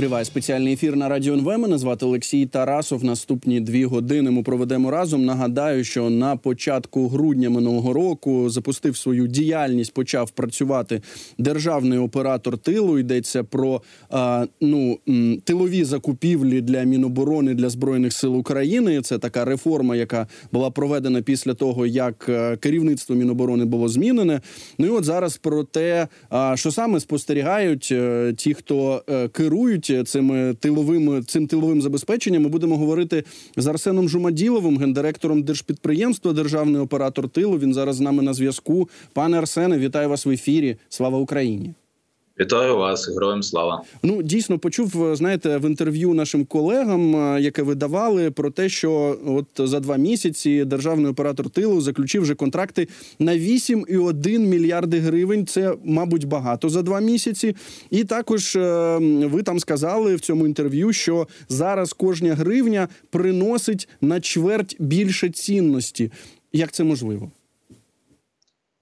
Триває 0.00 0.24
спеціальний 0.24 0.72
ефір 0.72 0.96
на 0.96 1.08
радіо 1.08 1.34
НВ. 1.34 1.58
Мене 1.58 1.78
звати 1.78 2.06
Олексій 2.06 2.46
Тарасов. 2.46 3.04
Наступні 3.04 3.60
дві 3.60 3.84
години 3.84 4.30
ми 4.30 4.42
проведемо 4.42 4.90
разом. 4.90 5.24
Нагадаю, 5.24 5.84
що 5.84 6.10
на 6.10 6.36
початку 6.36 7.08
грудня 7.08 7.50
минулого 7.50 7.92
року 7.92 8.50
запустив 8.50 8.96
свою 8.96 9.26
діяльність, 9.26 9.94
почав 9.94 10.30
працювати 10.30 11.02
державний 11.38 11.98
оператор 11.98 12.58
тилу. 12.58 12.98
Йдеться 12.98 13.44
про 13.44 13.82
а, 14.10 14.46
ну 14.60 14.98
тилові 15.44 15.84
закупівлі 15.84 16.60
для 16.60 16.82
Міноборони 16.82 17.54
для 17.54 17.70
збройних 17.70 18.12
сил 18.12 18.36
України. 18.36 19.02
Це 19.02 19.18
така 19.18 19.44
реформа, 19.44 19.96
яка 19.96 20.26
була 20.52 20.70
проведена 20.70 21.22
після 21.22 21.54
того, 21.54 21.86
як 21.86 22.26
е, 22.28 22.56
керівництво 22.56 23.16
Міноборони 23.16 23.64
було 23.64 23.88
змінене. 23.88 24.40
Ну 24.78 24.86
і 24.86 24.90
от 24.90 25.04
зараз 25.04 25.36
про 25.36 25.64
те, 25.64 26.08
що 26.54 26.70
саме 26.70 27.00
спостерігають 27.00 27.88
е, 27.92 28.34
ті, 28.36 28.54
хто 28.54 29.02
е, 29.10 29.28
керують 29.90 30.08
цими 30.08 30.54
тиловими 30.54 31.22
цим 31.22 31.46
тиловим 31.46 31.82
забезпеченням. 31.82 32.42
Ми 32.42 32.48
будемо 32.48 32.76
говорити 32.76 33.24
з 33.56 33.66
Арсеном 33.66 34.08
Жумаділовим, 34.08 34.78
гендиректором 34.78 35.42
держпідприємства, 35.42 36.32
державний 36.32 36.80
оператор 36.80 37.28
тилу. 37.28 37.58
Він 37.58 37.74
зараз 37.74 37.96
з 37.96 38.00
нами 38.00 38.22
на 38.22 38.34
зв'язку. 38.34 38.88
Пане 39.12 39.38
Арсене, 39.38 39.78
вітаю 39.78 40.08
вас 40.08 40.26
в 40.26 40.30
ефірі. 40.30 40.76
Слава 40.88 41.18
Україні. 41.18 41.74
Вітаю 42.40 42.76
вас, 42.76 43.08
героям 43.08 43.42
слава. 43.42 43.82
Ну 44.02 44.22
дійсно 44.22 44.58
почув. 44.58 45.16
Знаєте, 45.16 45.56
в 45.56 45.64
інтерв'ю 45.64 46.14
нашим 46.14 46.44
колегам, 46.44 47.16
е, 47.16 47.40
яке 47.40 47.62
ви 47.62 47.74
давали, 47.74 48.30
про 48.30 48.50
те, 48.50 48.68
що 48.68 49.18
от 49.26 49.68
за 49.68 49.80
два 49.80 49.96
місяці 49.96 50.64
державний 50.64 51.10
оператор 51.10 51.50
тилу 51.50 51.80
заключив 51.80 52.22
вже 52.22 52.34
контракти 52.34 52.88
на 53.18 53.36
8,1 53.36 54.38
мільярди 54.38 54.98
гривень. 54.98 55.46
Це, 55.46 55.74
мабуть, 55.84 56.24
багато 56.24 56.68
за 56.68 56.82
два 56.82 57.00
місяці. 57.00 57.56
І 57.90 58.04
також 58.04 58.56
е, 58.56 58.98
ви 59.24 59.42
там 59.42 59.60
сказали 59.60 60.14
в 60.14 60.20
цьому 60.20 60.46
інтерв'ю, 60.46 60.92
що 60.92 61.28
зараз 61.48 61.92
кожна 61.92 62.34
гривня 62.34 62.88
приносить 63.10 63.88
на 64.00 64.20
чверть 64.20 64.76
більше 64.78 65.28
цінності. 65.28 66.12
Як 66.52 66.72
це 66.72 66.84
можливо? 66.84 67.30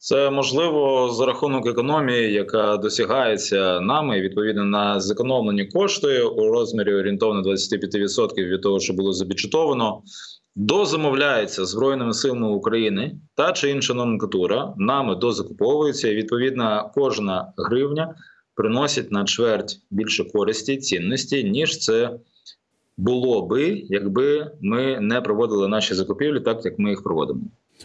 Це 0.08 0.30
можливо 0.30 1.10
за 1.12 1.26
рахунок 1.26 1.66
економії, 1.66 2.32
яка 2.32 2.76
досягається 2.76 3.80
нами 3.80 4.20
відповідно 4.20 4.64
на 4.64 5.00
зекономлені 5.00 5.64
кошти 5.64 6.22
у 6.22 6.52
розмірі 6.52 6.94
орієнтовно 6.94 7.42
25% 7.42 8.34
від 8.36 8.62
того, 8.62 8.80
що 8.80 8.92
було 8.92 9.12
забюджетовано, 9.12 10.02
дозамовляється 10.56 11.64
збройними 11.64 12.14
силами 12.14 12.48
України 12.48 13.16
та 13.34 13.52
чи 13.52 13.70
інша 13.70 13.94
номенклатура 13.94 14.74
нами 14.76 15.14
дозакуповується. 15.14 16.08
і 16.08 16.14
Відповідно, 16.14 16.90
кожна 16.94 17.52
гривня 17.56 18.14
приносить 18.54 19.12
на 19.12 19.24
чверть 19.24 19.80
більше 19.90 20.24
користі 20.24 20.76
цінності, 20.76 21.44
ніж 21.44 21.78
це 21.78 22.10
було 22.96 23.46
би, 23.46 23.82
якби 23.88 24.50
ми 24.60 25.00
не 25.00 25.20
проводили 25.20 25.68
наші 25.68 25.94
закупівлі, 25.94 26.40
так 26.40 26.64
як 26.64 26.78
ми 26.78 26.90
їх 26.90 27.02
проводимо. 27.02 27.40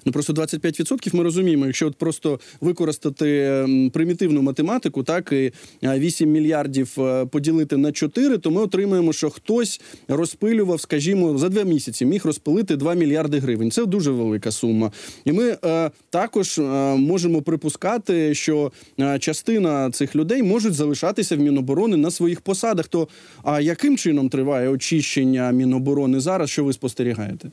Ну 0.05 0.11
просто 0.11 0.33
25% 0.33 1.15
ми 1.15 1.23
розуміємо, 1.23 1.65
якщо 1.65 1.87
от 1.87 1.95
просто 1.95 2.39
використати 2.61 3.65
примітивну 3.93 4.41
математику, 4.41 5.03
так 5.03 5.31
і 5.31 5.51
8 5.83 6.31
мільярдів 6.31 6.95
е, 6.97 7.25
поділити 7.25 7.77
на 7.77 7.91
4, 7.91 8.37
то 8.37 8.51
ми 8.51 8.61
отримаємо, 8.61 9.13
що 9.13 9.29
хтось 9.29 9.81
розпилював, 10.07 10.81
скажімо, 10.81 11.37
за 11.37 11.49
два 11.49 11.63
місяці 11.63 12.05
міг 12.05 12.25
розпилити 12.25 12.75
2 12.75 12.93
мільярди 12.93 13.39
гривень. 13.39 13.71
Це 13.71 13.85
дуже 13.85 14.11
велика 14.11 14.51
сума. 14.51 14.91
І 15.25 15.31
ми 15.31 15.57
е, 15.65 15.91
також 16.09 16.59
е, 16.59 16.61
можемо 16.95 17.41
припускати, 17.41 18.35
що 18.35 18.71
е, 18.99 19.19
частина 19.19 19.91
цих 19.91 20.15
людей 20.15 20.43
можуть 20.43 20.73
залишатися 20.73 21.35
в 21.35 21.39
Міноборони 21.39 21.97
на 21.97 22.11
своїх 22.11 22.41
посадах. 22.41 22.87
То 22.87 23.07
а 23.43 23.61
яким 23.61 23.97
чином 23.97 24.29
триває 24.29 24.69
очищення 24.69 25.51
Міноборони 25.51 26.19
зараз? 26.19 26.49
Що 26.49 26.63
ви 26.63 26.73
спостерігаєте? 26.73 27.51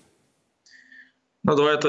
Ну, 1.44 1.54
давайте 1.54 1.88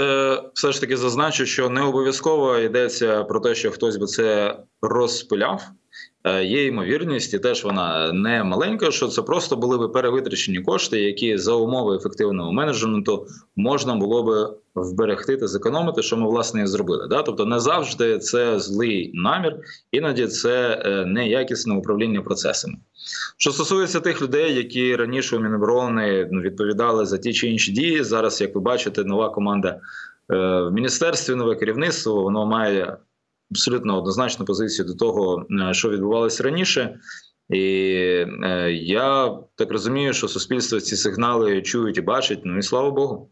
все 0.54 0.72
ж 0.72 0.82
таки 0.82 0.98
зазначу, 0.98 1.46
що 1.46 1.70
не 1.70 1.82
обов'язково 1.82 2.58
йдеться 2.58 3.24
про 3.24 3.40
те, 3.40 3.56
що 3.56 3.72
хтось 3.72 3.98
би 3.98 4.06
це 4.06 4.58
розпиляв. 4.82 5.64
Е, 6.24 6.44
є 6.44 6.66
ймовірність, 6.66 7.34
і 7.34 7.40
теж 7.40 7.64
вона 7.64 8.14
не 8.14 8.44
маленька, 8.44 8.92
що 8.92 9.08
це 9.08 9.22
просто 9.22 9.56
були 9.56 9.78
би 9.78 9.90
перевитрачені 9.90 10.60
кошти, 10.60 11.02
які 11.02 11.38
за 11.38 11.54
умови 11.54 11.96
ефективного 11.96 12.54
менеджменту 12.54 13.28
можна 13.56 13.96
було 13.96 14.24
би 14.24 14.54
вберегти 14.76 15.38
та 15.38 15.48
зекономити, 15.48 16.02
що 16.02 16.18
ми 16.18 16.28
власне 16.28 16.64
і 16.64 16.68
зробили. 16.68 17.08
Да? 17.08 17.24
Тобто 17.24 17.46
не 17.46 17.60
завжди 17.60 18.20
це 18.20 18.60
злий 18.60 19.12
намір, 19.14 19.58
іноді 19.92 20.28
це 20.28 20.84
е, 20.86 21.06
неякісне 21.06 21.76
управління 21.76 22.22
процесами. 22.22 22.78
Що 23.38 23.52
стосується 23.52 24.00
тих 24.00 24.22
людей, 24.22 24.56
які 24.56 24.96
раніше 24.96 25.38
у 25.38 25.40
Міноборони 25.40 26.30
ну, 26.32 26.42
відповідали 26.42 27.06
за 27.06 27.18
ті 27.18 27.34
чи 27.34 27.48
інші 27.48 27.72
дії, 27.72 28.04
зараз, 28.04 28.42
як 28.42 28.56
ви 28.56 28.62
бачите, 28.62 29.04
нова 29.04 29.30
команда 29.30 29.70
е, 29.70 29.80
в 30.62 30.72
міністерстві, 30.72 31.36
нове 31.36 31.56
керівництво, 31.56 32.24
воно 32.24 32.46
має 32.46 32.98
абсолютно 33.52 33.98
однозначну 33.98 34.46
позицію 34.46 34.88
до 34.88 34.94
того, 34.94 35.46
е, 35.70 35.74
що 35.74 35.90
відбувалося 35.90 36.44
раніше. 36.44 37.00
І 37.50 37.64
е, 38.44 38.72
я 38.72 39.38
так 39.56 39.72
розумію, 39.72 40.14
що 40.14 40.28
суспільство 40.28 40.80
ці 40.80 40.96
сигнали 40.96 41.62
чують 41.62 41.98
і 41.98 42.02
бачить. 42.02 42.42
Ну 42.44 42.58
і 42.58 42.62
слава 42.62 42.92
Богу. 42.92 43.32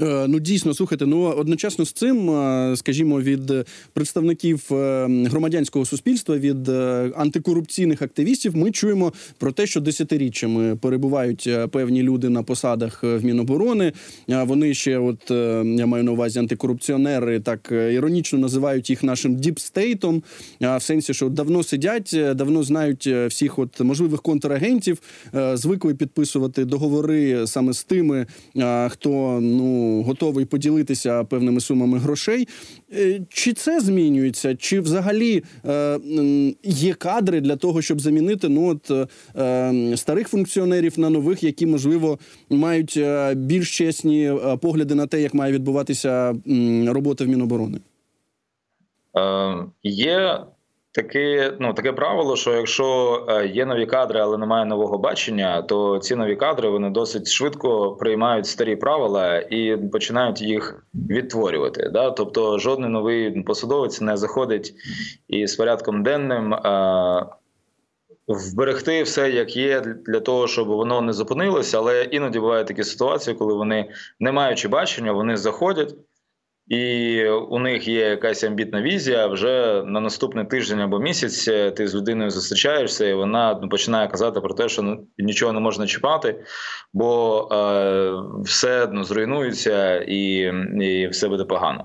Е, 0.00 0.26
ну 0.28 0.40
дійсно 0.40 0.74
слухайте. 0.74 1.06
Ну 1.06 1.22
одночасно 1.22 1.84
з 1.84 1.92
цим, 1.92 2.30
е, 2.30 2.76
скажімо, 2.76 3.20
від 3.20 3.52
представників 3.92 4.64
е, 4.72 5.06
громадянського 5.30 5.84
суспільства, 5.84 6.38
від 6.38 6.68
антикорупційних 7.16 8.02
активістів, 8.02 8.56
ми 8.56 8.70
чуємо 8.70 9.12
про 9.38 9.52
те, 9.52 9.66
що 9.66 9.80
десятиріччями 9.80 10.76
перебувають 10.76 11.50
певні 11.70 12.02
люди 12.02 12.28
на 12.28 12.42
посадах 12.42 13.02
в 13.02 13.24
Міноборони. 13.24 13.92
Вони 14.28 14.74
ще, 14.74 14.98
от 14.98 15.30
я 15.78 15.86
маю 15.86 16.04
на 16.04 16.12
увазі 16.12 16.38
антикорупціонери, 16.38 17.40
так 17.40 17.68
іронічно 17.72 18.38
називають 18.38 18.90
їх 18.90 19.02
нашим 19.02 19.36
діпстейтом. 19.36 20.22
В 20.60 20.80
сенсі, 20.80 21.14
що 21.14 21.28
давно 21.28 21.62
сидять, 21.62 22.16
давно 22.34 22.62
знають 22.62 23.06
всіх 23.06 23.58
от 23.58 23.80
можливих 23.80 24.22
контрагентів, 24.22 24.98
звикли 25.54 25.94
підписувати 25.94 26.64
договори 26.64 27.46
саме 27.46 27.72
з 27.72 27.84
тими, 27.84 28.26
хто 28.88 29.38
ну 29.42 29.87
готовий 30.06 30.44
поділитися 30.44 31.24
певними 31.24 31.60
сумами 31.60 31.98
грошей. 31.98 32.48
Е, 32.92 33.20
чи 33.28 33.52
це 33.52 33.80
змінюється? 33.80 34.56
Чи 34.56 34.80
взагалі 34.80 35.42
е, 35.66 35.98
є 36.62 36.94
кадри 36.94 37.40
для 37.40 37.56
того, 37.56 37.82
щоб 37.82 38.00
замінити 38.00 38.48
ну 38.48 38.68
от 38.68 39.08
е, 39.36 39.96
старих 39.96 40.28
функціонерів 40.28 40.98
на 40.98 41.10
нових, 41.10 41.42
які 41.42 41.66
можливо 41.66 42.18
мають 42.50 43.00
більш 43.34 43.76
чесні 43.76 44.32
погляди 44.62 44.94
на 44.94 45.06
те, 45.06 45.20
як 45.20 45.34
має 45.34 45.52
відбуватися 45.52 46.34
робота 46.86 47.24
в 47.24 47.28
Міноборони? 47.28 47.78
Є 49.82 50.40
таке 50.98 51.52
ну 51.58 51.74
таке 51.74 51.92
правило, 51.92 52.36
що 52.36 52.54
якщо 52.54 53.26
е, 53.28 53.46
є 53.46 53.66
нові 53.66 53.86
кадри, 53.86 54.20
але 54.20 54.38
немає 54.38 54.64
нового 54.64 54.98
бачення, 54.98 55.62
то 55.62 55.98
ці 55.98 56.16
нові 56.16 56.36
кадри 56.36 56.68
вони 56.68 56.90
досить 56.90 57.28
швидко 57.28 57.92
приймають 57.92 58.46
старі 58.46 58.76
правила 58.76 59.38
і 59.38 59.76
починають 59.92 60.42
їх 60.42 60.84
відтворювати. 60.94 61.88
Да? 61.92 62.10
Тобто, 62.10 62.58
жодний 62.58 62.90
новий 62.90 63.42
посадовець 63.42 64.00
не 64.00 64.16
заходить 64.16 64.74
і 65.28 65.46
з 65.46 65.56
порядком 65.56 66.02
денним. 66.02 66.54
Е, 66.54 67.26
Вберегти 68.28 69.02
все 69.02 69.30
як 69.30 69.56
є 69.56 69.80
для 69.80 70.20
того, 70.20 70.46
щоб 70.46 70.68
воно 70.68 71.00
не 71.00 71.12
зупинилося, 71.12 71.78
але 71.78 72.02
іноді 72.02 72.40
бувають 72.40 72.66
такі 72.66 72.84
ситуації, 72.84 73.36
коли 73.36 73.54
вони, 73.54 73.90
не 74.20 74.32
маючи 74.32 74.68
бачення, 74.68 75.12
вони 75.12 75.36
заходять, 75.36 75.94
і 76.68 77.24
у 77.28 77.58
них 77.58 77.88
є 77.88 78.08
якась 78.08 78.44
амбітна 78.44 78.82
візія. 78.82 79.26
Вже 79.26 79.82
на 79.86 80.00
наступний 80.00 80.44
тиждень 80.44 80.80
або 80.80 80.98
місяць 80.98 81.48
е, 81.48 81.70
ти 81.70 81.88
з 81.88 81.94
людиною 81.94 82.30
зустрічаєшся, 82.30 83.06
і 83.06 83.14
вона 83.14 83.58
ну, 83.62 83.68
починає 83.68 84.08
казати 84.08 84.40
про 84.40 84.54
те, 84.54 84.68
що 84.68 84.82
ну, 84.82 85.06
нічого 85.18 85.52
не 85.52 85.60
можна 85.60 85.86
чіпати, 85.86 86.44
бо 86.92 87.40
е, 87.52 88.12
все 88.44 88.88
ну, 88.92 89.04
зруйнується 89.04 89.96
і, 89.96 90.52
і 90.80 91.08
все 91.08 91.28
буде 91.28 91.44
погано. 91.44 91.84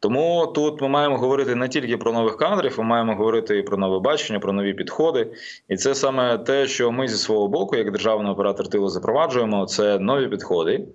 Тому 0.00 0.46
тут 0.46 0.80
ми 0.80 0.88
маємо 0.88 1.18
говорити 1.18 1.54
не 1.54 1.68
тільки 1.68 1.96
про 1.96 2.12
нових 2.12 2.36
кадрів, 2.36 2.74
ми 2.78 2.84
маємо 2.84 3.14
говорити 3.14 3.58
і 3.58 3.62
про 3.62 3.76
нове 3.76 4.00
бачення, 4.00 4.40
про 4.40 4.52
нові 4.52 4.74
підходи. 4.74 5.32
І 5.68 5.76
це 5.76 5.94
саме 5.94 6.38
те, 6.38 6.66
що 6.66 6.92
ми 6.92 7.08
зі 7.08 7.16
свого 7.16 7.48
боку, 7.48 7.76
як 7.76 7.92
державний 7.92 8.32
оператор 8.32 8.68
тилу, 8.68 8.88
запроваджуємо. 8.88 9.66
Це 9.66 9.98
нові 9.98 10.28
підходи. 10.28 10.86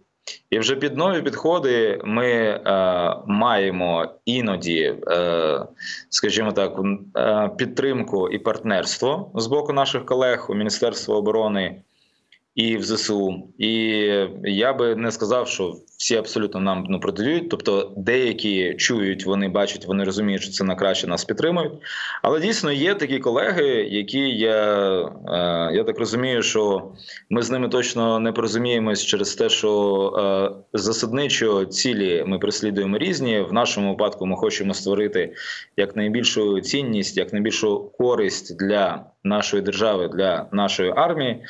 І 0.49 0.59
вже 0.59 0.75
під 0.75 0.97
нові 0.97 1.21
підходи 1.21 2.01
ми 2.03 2.27
е, 2.27 2.61
маємо 3.27 4.07
іноді, 4.25 4.95
е, 5.07 5.65
скажімо 6.09 6.51
так, 6.51 6.79
е, 7.17 7.49
підтримку 7.57 8.29
і 8.29 8.39
партнерство 8.39 9.31
з 9.35 9.47
боку 9.47 9.73
наших 9.73 10.05
колег 10.05 10.45
у 10.49 10.55
Міністерства 10.55 11.15
оборони 11.15 11.81
і 12.55 12.77
в 12.77 12.83
ЗСУ. 12.83 13.43
І 13.57 13.71
я 14.43 14.73
би 14.73 14.95
не 14.95 15.11
сказав, 15.11 15.47
що 15.47 15.75
всі 15.97 16.15
абсолютно 16.15 16.59
нам 16.59 16.85
ну, 16.89 16.99
продають. 16.99 17.49
Тобто, 17.49 17.93
деякі 17.97 18.73
чують, 18.73 19.25
вони 19.25 19.47
бачать, 19.47 19.85
вони 19.85 20.03
розуміють, 20.03 20.41
що 20.41 20.51
це 20.51 20.63
на 20.63 20.75
краще 20.75 21.07
нас 21.07 21.25
підтримують. 21.25 21.73
Але 22.21 22.39
дійсно 22.39 22.71
є 22.71 22.95
такі 22.95 23.19
колеги, 23.19 23.65
які 23.89 24.19
я, 24.29 24.99
е, 25.27 25.75
я 25.75 25.83
так 25.83 25.99
розумію, 25.99 26.41
що 26.43 26.91
ми 27.29 27.41
з 27.41 27.51
ними 27.51 27.69
точно 27.69 28.19
не 28.19 28.31
порозуміємось 28.31 29.05
через 29.05 29.35
те, 29.35 29.49
що 29.49 29.73
е, 30.17 30.77
засадничо 30.79 31.65
цілі 31.65 32.23
ми 32.27 32.39
переслідуємо 32.39 32.97
різні. 32.97 33.41
В 33.41 33.53
нашому 33.53 33.89
випадку 33.89 34.25
ми 34.25 34.35
хочемо 34.35 34.73
створити 34.73 35.33
як 35.77 35.95
найбільшу 35.95 36.61
цінність, 36.61 37.17
як 37.17 37.33
найбільшу 37.33 37.91
користь 37.97 38.57
для 38.57 39.05
нашої 39.23 39.63
держави, 39.63 40.07
для 40.07 40.47
нашої 40.51 40.93
армії. 40.95 41.43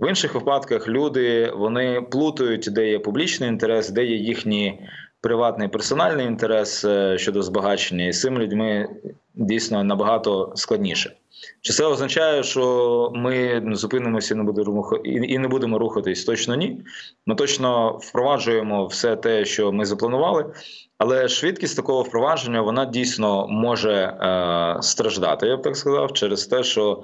В 0.00 0.08
інших 0.08 0.34
випадках 0.34 0.88
люди 0.88 1.52
вони 1.56 2.02
плутають, 2.10 2.68
де 2.70 2.90
є 2.90 2.98
публічний 2.98 3.48
інтерес, 3.48 3.89
де 3.90 4.04
є 4.04 4.16
їхній 4.16 4.88
приватний 5.20 5.68
персональний 5.68 6.26
інтерес 6.26 6.84
е, 6.84 7.18
щодо 7.18 7.42
збагачення, 7.42 8.06
і 8.06 8.12
з 8.12 8.20
цими 8.20 8.40
людьми 8.40 8.88
дійсно 9.34 9.84
набагато 9.84 10.52
складніше. 10.56 11.16
Чи 11.60 11.72
це 11.72 11.84
означає, 11.84 12.42
що 12.42 13.12
ми 13.14 13.62
зупинимося 13.72 14.34
і 14.34 14.36
не 14.36 14.42
будемо 14.42 14.96
і 15.04 15.38
не 15.38 15.48
будемо 15.48 15.78
рухатись? 15.78 16.24
Точно 16.24 16.54
ні. 16.54 16.80
Ми 17.26 17.34
точно 17.34 17.98
впроваджуємо 18.02 18.86
все 18.86 19.16
те, 19.16 19.44
що 19.44 19.72
ми 19.72 19.84
запланували, 19.84 20.52
але 21.00 21.28
швидкість 21.28 21.76
такого 21.76 22.02
впровадження 22.02 22.60
вона 22.60 22.84
дійсно 22.84 23.46
може 23.48 23.92
е, 23.92 24.82
страждати. 24.82 25.46
Я 25.46 25.56
б 25.56 25.62
так 25.62 25.76
сказав, 25.76 26.12
через 26.12 26.46
те, 26.46 26.62
що 26.62 27.02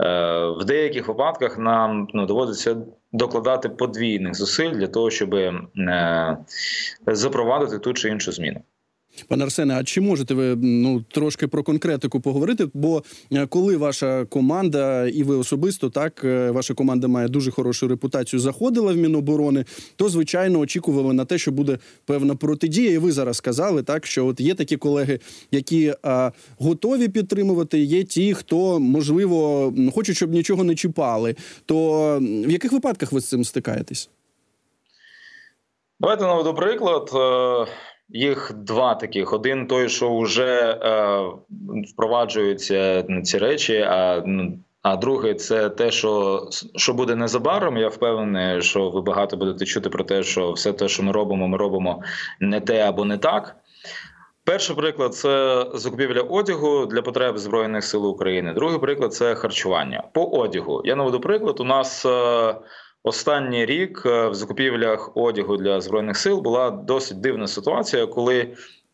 е, 0.00 0.46
в 0.46 0.64
деяких 0.64 1.08
випадках 1.08 1.58
нам 1.58 2.08
ну, 2.14 2.26
доводиться 2.26 2.76
докладати 3.12 3.68
подвійних 3.68 4.34
зусиль 4.34 4.70
для 4.70 4.86
того, 4.86 5.10
щоб 5.10 5.34
е, 5.34 6.36
запровадити 7.06 7.78
ту 7.78 7.92
чи 7.92 8.08
іншу 8.08 8.32
зміну. 8.32 8.60
Пане 9.28 9.44
Арсене, 9.44 9.74
а 9.74 9.84
чи 9.84 10.00
можете 10.00 10.34
ви 10.34 10.56
ну 10.56 11.04
трошки 11.10 11.48
про 11.48 11.62
конкретику 11.62 12.20
поговорити? 12.20 12.68
Бо 12.74 13.02
е, 13.32 13.46
коли 13.46 13.76
ваша 13.76 14.24
команда 14.24 15.06
і 15.06 15.22
ви 15.22 15.36
особисто 15.36 15.90
так 15.90 16.24
е, 16.24 16.50
ваша 16.50 16.74
команда 16.74 17.08
має 17.08 17.28
дуже 17.28 17.50
хорошу 17.50 17.88
репутацію, 17.88 18.40
заходила 18.40 18.92
в 18.92 18.96
Міноборони, 18.96 19.64
то 19.96 20.08
звичайно 20.08 20.58
очікували 20.58 21.14
на 21.14 21.24
те, 21.24 21.38
що 21.38 21.52
буде 21.52 21.78
певна 22.04 22.34
протидія. 22.34 22.90
І 22.90 22.98
ви 22.98 23.12
зараз 23.12 23.36
сказали 23.36 23.82
так, 23.82 24.06
що 24.06 24.26
от 24.26 24.40
є 24.40 24.54
такі 24.54 24.76
колеги, 24.76 25.20
які 25.50 25.94
а, 26.02 26.30
готові 26.58 27.08
підтримувати. 27.08 27.78
Є 27.78 28.04
ті, 28.04 28.34
хто 28.34 28.80
можливо 28.80 29.72
хочуть, 29.94 30.16
щоб 30.16 30.30
нічого 30.30 30.64
не 30.64 30.74
чіпали. 30.74 31.34
То 31.66 32.18
в 32.20 32.50
яких 32.50 32.72
випадках 32.72 33.12
ви 33.12 33.20
з 33.20 33.28
цим 33.28 33.44
стикаєтесь? 33.44 34.10
Давайте 36.00 36.24
наведу 36.24 36.54
приклад. 36.54 37.10
Їх 38.08 38.52
два 38.56 38.94
таких: 38.94 39.32
один 39.32 39.66
той, 39.66 39.88
що 39.88 40.18
вже 40.18 40.80
е, 40.82 41.20
впроваджуються 41.92 43.02
ці 43.24 43.38
речі. 43.38 43.76
А 43.76 44.22
ну, 44.26 44.58
а 44.82 44.96
другий 44.96 45.34
це 45.34 45.70
те, 45.70 45.90
що 45.90 46.42
що 46.76 46.94
буде 46.94 47.16
незабаром. 47.16 47.76
Я 47.76 47.88
впевнений, 47.88 48.62
що 48.62 48.90
ви 48.90 49.02
багато 49.02 49.36
будете 49.36 49.64
чути 49.64 49.90
про 49.90 50.04
те, 50.04 50.22
що 50.22 50.52
все 50.52 50.72
те, 50.72 50.88
що 50.88 51.02
ми 51.02 51.12
робимо, 51.12 51.48
ми 51.48 51.58
робимо 51.58 52.02
не 52.40 52.60
те 52.60 52.80
або 52.80 53.04
не 53.04 53.18
так. 53.18 53.56
Перший 54.44 54.76
приклад 54.76 55.14
це 55.14 55.66
закупівля 55.74 56.20
одягу 56.20 56.86
для 56.86 57.02
потреб 57.02 57.38
збройних 57.38 57.84
сил 57.84 58.06
України. 58.06 58.52
Другий 58.52 58.78
приклад 58.78 59.14
це 59.14 59.34
харчування 59.34 60.02
по 60.12 60.24
одягу. 60.24 60.82
Я 60.84 60.96
наведу 60.96 61.20
приклад. 61.20 61.60
У 61.60 61.64
нас 61.64 62.06
е, 62.06 62.54
Останній 63.06 63.66
рік 63.66 64.02
е, 64.06 64.28
в 64.28 64.34
закупівлях 64.34 65.16
одягу 65.16 65.56
для 65.56 65.80
збройних 65.80 66.16
сил 66.16 66.40
була 66.40 66.70
досить 66.70 67.20
дивна 67.20 67.46
ситуація, 67.46 68.06
коли 68.06 68.48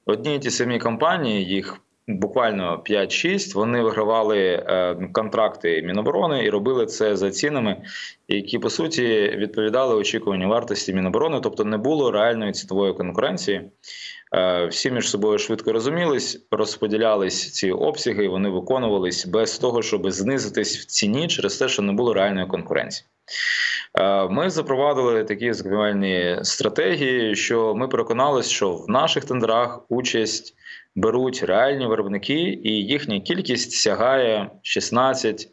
одні 0.07 0.35
й 0.35 0.39
ті 0.39 0.51
самі 0.51 0.79
компанії, 0.79 1.45
їх 1.45 1.79
буквально 2.09 2.83
5-6, 2.91 3.55
вони 3.55 3.83
вигравали 3.83 4.39
е, 4.39 5.09
контракти 5.13 5.83
Міноборони 5.83 6.45
і 6.45 6.51
робили 6.51 6.87
це 6.87 7.17
за 7.17 7.31
цінами, 7.31 7.83
які 8.29 8.59
по 8.59 8.71
суті 8.71 9.35
відповідали 9.37 9.95
очікуванню 9.95 10.49
вартості 10.49 10.95
Міноборони, 10.95 11.41
тобто 11.43 11.65
не 11.65 11.77
було 11.77 12.11
реальної 12.11 12.53
цінової 12.53 12.95
конкуренції. 12.95 13.71
Е, 14.35 14.67
всі 14.67 14.91
між 14.91 15.11
собою 15.11 15.39
швидко 15.39 15.73
розумілись, 15.73 16.47
розподілялись 16.51 17.53
ці 17.53 17.71
обсяги, 17.71 18.29
вони 18.29 18.49
виконувались 18.49 19.27
без 19.27 19.59
того, 19.59 19.83
щоб 19.83 20.11
знизитись 20.11 20.79
в 20.79 20.85
ціні 20.85 21.29
через 21.29 21.57
те, 21.57 21.69
що 21.69 21.83
не 21.83 21.93
було 21.93 22.15
реальної 22.15 22.47
конкуренції. 22.47 23.07
Е, 23.99 24.29
ми 24.29 24.51
запровадили 24.51 25.25
такі 25.25 25.53
закупівельні 25.53 26.39
стратегії, 26.43 27.35
що 27.35 27.75
ми 27.75 27.89
переконалися, 27.89 28.51
що 28.51 28.75
в 28.75 28.89
наших 28.89 29.25
тендерах 29.25 29.81
участь 29.89 30.55
беруть 30.95 31.43
реальні 31.43 31.87
виробники, 31.87 32.61
і 32.65 32.71
їхня 32.71 33.21
кількість 33.21 33.73
сягає 33.73 34.51
16, 34.63 35.49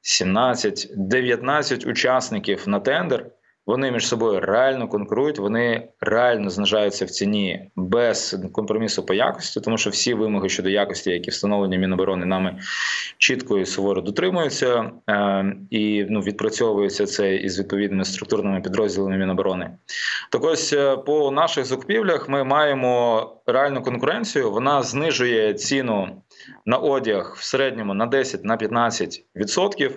17, 0.00 0.88
19 0.96 1.86
учасників 1.86 2.68
на 2.68 2.80
тендер. 2.80 3.26
Вони 3.68 3.90
між 3.90 4.08
собою 4.08 4.40
реально 4.40 4.88
конкурують, 4.88 5.38
вони 5.38 5.88
реально 6.00 6.50
знижаються 6.50 7.04
в 7.04 7.10
ціні 7.10 7.70
без 7.76 8.36
компромісу 8.52 9.06
по 9.06 9.14
якості, 9.14 9.60
тому 9.60 9.78
що 9.78 9.90
всі 9.90 10.14
вимоги 10.14 10.48
щодо 10.48 10.68
якості, 10.68 11.10
які 11.10 11.30
встановлені 11.30 11.78
Міноборони, 11.78 12.26
нами 12.26 12.58
чітко 13.18 13.58
і 13.58 13.66
суворо 13.66 14.00
дотримуються 14.00 14.90
е, 15.10 15.56
і 15.70 16.06
ну 16.08 16.20
відпрацьовується 16.20 17.06
це 17.06 17.36
із 17.36 17.58
відповідними 17.58 18.04
структурними 18.04 18.60
підрозділами 18.60 19.16
Міноборони. 19.16 19.70
Так 20.30 20.44
ось 20.44 20.72
е, 20.72 20.96
по 20.96 21.30
наших 21.30 21.64
закупівлях 21.64 22.28
ми 22.28 22.44
маємо 22.44 23.22
реальну 23.46 23.82
конкуренцію. 23.82 24.50
Вона 24.50 24.82
знижує 24.82 25.54
ціну 25.54 26.22
на 26.66 26.76
одяг 26.76 27.36
в 27.38 27.44
середньому 27.44 27.94
на 27.94 28.06
10-15%. 28.06 29.90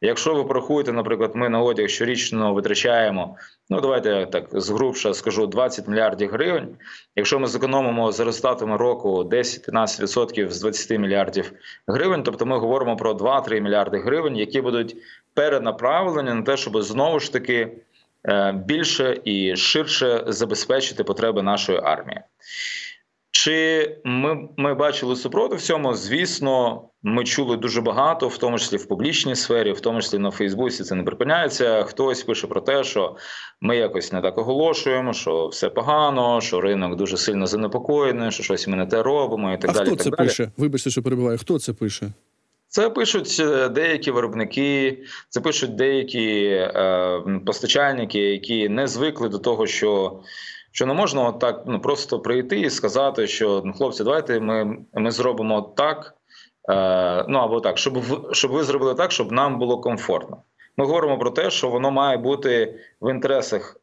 Якщо 0.00 0.34
ви 0.34 0.44
порахуєте, 0.44 0.92
наприклад, 0.92 1.30
ми 1.34 1.48
на 1.48 1.62
одяг 1.62 1.88
щорічно 1.88 2.54
витрачаємо, 2.54 3.36
ну 3.70 3.80
давайте 3.80 4.26
так 4.26 4.48
згрубша 4.52 5.14
скажу 5.14 5.46
20 5.46 5.88
мільярдів 5.88 6.30
гривень. 6.30 6.76
Якщо 7.16 7.38
ми 7.38 7.46
зекономимо 7.46 8.12
за 8.12 8.24
результатами 8.24 8.76
року 8.76 9.22
10-15% 9.22 10.50
з 10.50 10.60
20 10.60 10.98
мільярдів 10.98 11.52
гривень, 11.86 12.22
тобто 12.22 12.46
ми 12.46 12.58
говоримо 12.58 12.96
про 12.96 13.12
2-3 13.12 13.60
мільярди 13.60 13.98
гривень, 13.98 14.36
які 14.36 14.60
будуть 14.60 14.96
перенаправлені 15.34 16.32
на 16.32 16.42
те, 16.42 16.56
щоб 16.56 16.82
знову 16.82 17.20
ж 17.20 17.32
таки 17.32 17.68
е, 18.28 18.52
більше 18.52 19.20
і 19.24 19.56
ширше 19.56 20.24
забезпечити 20.26 21.04
потреби 21.04 21.42
нашої 21.42 21.78
армії. 21.78 22.20
Чи 23.48 23.96
ми 24.04 24.48
ми 24.56 24.74
бачили 24.74 25.16
супротив 25.16 25.60
цьому? 25.60 25.94
Звісно, 25.94 26.82
ми 27.02 27.24
чули 27.24 27.56
дуже 27.56 27.80
багато, 27.80 28.28
в 28.28 28.38
тому 28.38 28.58
числі 28.58 28.76
в 28.76 28.88
публічній 28.88 29.36
сфері, 29.36 29.72
в 29.72 29.80
тому 29.80 30.00
числі 30.00 30.18
на 30.18 30.30
Фейсбуці. 30.30 30.84
Це 30.84 30.94
не 30.94 31.02
припиняється. 31.02 31.82
Хтось 31.82 32.22
пише 32.22 32.46
про 32.46 32.60
те, 32.60 32.84
що 32.84 33.16
ми 33.60 33.76
якось 33.76 34.12
не 34.12 34.20
так 34.20 34.38
оголошуємо, 34.38 35.12
що 35.12 35.46
все 35.48 35.70
погано, 35.70 36.40
що 36.40 36.60
ринок 36.60 36.96
дуже 36.96 37.16
сильно 37.16 37.46
занепокоєний, 37.46 38.30
що 38.30 38.42
щось 38.42 38.68
ми 38.68 38.76
не 38.76 38.86
те 38.86 39.02
робимо, 39.02 39.52
і 39.52 39.58
так 39.58 39.70
а 39.70 39.74
далі. 39.74 39.86
Хто 39.86 39.96
так 39.96 40.04
це 40.04 40.10
далі. 40.10 40.26
пише? 40.28 40.50
Вибачте, 40.56 40.90
що 40.90 41.02
перебуваю. 41.02 41.38
Хто 41.38 41.58
це 41.58 41.72
пише? 41.72 42.12
Це 42.68 42.90
пишуть 42.90 43.36
е, 43.40 43.68
деякі 43.68 44.10
виробники, 44.10 44.98
це 45.28 45.40
пишуть 45.40 45.74
деякі 45.74 46.44
е, 46.50 47.22
постачальники, 47.46 48.18
які 48.18 48.68
не 48.68 48.86
звикли 48.86 49.28
до 49.28 49.38
того, 49.38 49.66
що. 49.66 50.20
Що 50.72 50.86
не 50.86 50.94
можна 50.94 51.32
так 51.32 51.62
ну 51.66 51.80
просто 51.80 52.20
прийти 52.20 52.60
і 52.60 52.70
сказати, 52.70 53.26
що 53.26 53.62
ну, 53.64 53.72
хлопці, 53.72 54.04
давайте 54.04 54.40
ми 54.40 54.78
ми 54.94 55.10
зробимо 55.10 55.62
так, 55.62 56.14
е, 56.70 57.24
ну 57.28 57.38
або 57.38 57.60
так, 57.60 57.78
щоб 57.78 57.98
щоб 58.32 58.50
ви 58.50 58.64
зробили 58.64 58.94
так, 58.94 59.12
щоб 59.12 59.32
нам 59.32 59.58
було 59.58 59.80
комфортно. 59.80 60.42
Ми 60.76 60.84
говоримо 60.84 61.18
про 61.18 61.30
те, 61.30 61.50
що 61.50 61.68
воно 61.68 61.90
має 61.90 62.16
бути 62.16 62.80
в 63.00 63.10
інтересах 63.10 63.76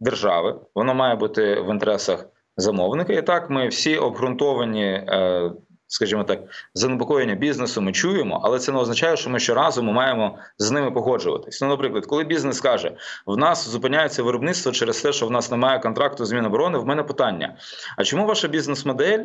держави, 0.00 0.54
воно 0.74 0.94
має 0.94 1.14
бути 1.14 1.60
в 1.60 1.70
інтересах 1.70 2.26
замовника. 2.56 3.12
І 3.12 3.22
так 3.22 3.50
ми 3.50 3.68
всі 3.68 3.96
обґрунтовані 3.96 4.84
е, 4.84 5.52
скажімо 5.88 6.24
так, 6.24 6.40
занепокоєння 6.74 7.34
бізнесу 7.34 7.80
ми 7.80 7.92
чуємо, 7.92 8.40
але 8.44 8.58
це 8.58 8.72
не 8.72 8.78
означає, 8.78 9.16
що 9.16 9.30
ми 9.30 9.40
щоразу 9.40 9.82
ми 9.82 9.92
маємо 9.92 10.38
з 10.58 10.70
ними 10.70 10.90
погоджуватись. 10.90 11.60
Ну, 11.60 11.68
наприклад, 11.68 12.06
коли 12.06 12.24
бізнес 12.24 12.60
каже, 12.60 12.96
в 13.26 13.36
нас 13.36 13.68
зупиняється 13.68 14.22
виробництво 14.22 14.72
через 14.72 15.00
те, 15.00 15.12
що 15.12 15.26
в 15.26 15.30
нас 15.30 15.50
немає 15.50 15.78
контракту 15.78 16.24
з 16.24 16.32
Міноборони, 16.32 16.78
в 16.78 16.86
мене 16.86 17.02
питання: 17.02 17.56
а 17.96 18.04
чому 18.04 18.26
ваша 18.26 18.48
бізнес-модель 18.48 19.24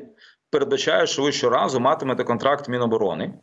передбачає, 0.50 1.08
що 1.08 1.22
ви 1.22 1.32
щоразу 1.32 1.80
матимете 1.80 2.24
контракт 2.24 2.70
Міноборони? 2.70 3.34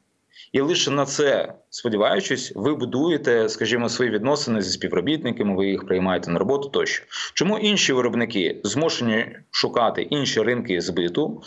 І 0.52 0.60
лише 0.60 0.90
на 0.90 1.06
це, 1.06 1.54
сподіваючись, 1.70 2.52
ви 2.56 2.74
будуєте, 2.74 3.48
скажімо, 3.48 3.88
свої 3.88 4.10
відносини 4.10 4.62
зі 4.62 4.70
співробітниками, 4.70 5.56
ви 5.56 5.66
їх 5.66 5.86
приймаєте 5.86 6.30
на 6.30 6.38
роботу 6.38 6.68
тощо. 6.68 7.04
Чому 7.34 7.58
інші 7.58 7.92
виробники 7.92 8.60
змушені 8.64 9.36
шукати 9.50 10.02
інші 10.02 10.42
ринки 10.42 10.80
збиту, 10.80 11.42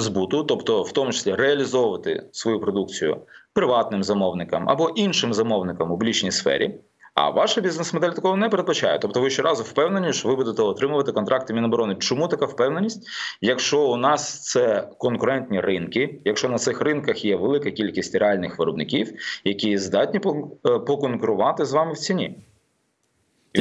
збуту, 0.00 0.44
тобто 0.44 0.82
в 0.82 0.92
тому 0.92 1.12
числі 1.12 1.34
реалізовувати 1.34 2.22
свою 2.32 2.60
продукцію 2.60 3.16
приватним 3.52 4.02
замовникам 4.02 4.68
або 4.68 4.88
іншим 4.88 5.34
замовникам 5.34 5.86
у 5.86 5.90
публічній 5.90 6.30
сфері. 6.30 6.74
А 7.14 7.30
ваша 7.30 7.60
бізнес-модель 7.60 8.10
такого 8.10 8.36
не 8.36 8.48
передбачає. 8.48 8.98
Тобто, 8.98 9.20
ви 9.20 9.30
щоразу 9.30 9.62
впевнені, 9.62 10.12
що 10.12 10.28
ви 10.28 10.36
будете 10.36 10.62
отримувати 10.62 11.12
контракти 11.12 11.54
Міноборони. 11.54 11.94
Чому 11.94 12.28
така 12.28 12.46
впевненість? 12.46 13.08
Якщо 13.40 13.80
у 13.80 13.96
нас 13.96 14.42
це 14.42 14.88
конкурентні 14.98 15.60
ринки, 15.60 16.20
якщо 16.24 16.48
на 16.48 16.58
цих 16.58 16.80
ринках 16.80 17.24
є 17.24 17.36
велика 17.36 17.70
кількість 17.70 18.14
реальних 18.14 18.58
виробників, 18.58 19.12
які 19.44 19.78
здатні 19.78 20.20
е, 20.20 20.78
поконкурувати 20.78 21.64
з 21.64 21.72
вами 21.72 21.92
в 21.92 21.98
ціні. 21.98 22.36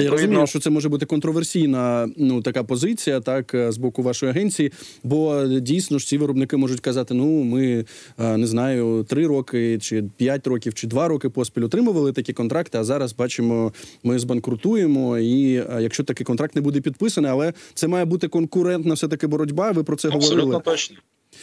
Я 0.03 0.09
розумію, 0.11 0.47
що 0.47 0.59
це 0.59 0.69
може 0.69 0.89
бути 0.89 1.05
контроверсійна 1.05 2.09
ну 2.17 2.41
така 2.41 2.63
позиція, 2.63 3.19
так 3.19 3.53
е, 3.53 3.71
з 3.71 3.77
боку 3.77 4.03
вашої 4.03 4.31
агенції. 4.31 4.71
Бо 5.03 5.43
дійсно 5.47 5.99
ж 5.99 6.07
ці 6.07 6.17
виробники 6.17 6.57
можуть 6.57 6.79
казати: 6.79 7.13
ну 7.13 7.43
ми 7.43 7.85
е, 8.19 8.37
не 8.37 8.47
знаю, 8.47 9.05
три 9.09 9.27
роки, 9.27 9.77
чи 9.81 10.03
п'ять 10.17 10.47
років, 10.47 10.73
чи 10.73 10.87
два 10.87 11.07
роки 11.07 11.29
поспіль 11.29 11.63
отримували 11.63 12.11
такі 12.11 12.33
контракти. 12.33 12.77
А 12.77 12.83
зараз 12.83 13.13
бачимо, 13.13 13.73
ми 14.03 14.19
збанкрутуємо. 14.19 15.17
І 15.17 15.55
е, 15.55 15.77
якщо 15.81 16.03
такий 16.03 16.25
контракт 16.25 16.55
не 16.55 16.61
буде 16.61 16.81
підписаний, 16.81 17.31
але 17.31 17.53
це 17.73 17.87
має 17.87 18.05
бути 18.05 18.27
конкурентна 18.27 18.93
все 18.93 19.07
таки 19.07 19.27
боротьба. 19.27 19.71
Ви 19.71 19.83
про 19.83 19.95
це 19.95 20.07
Абсолютно 20.07 20.43
говорили. 20.43 20.61
точно. 20.65 20.97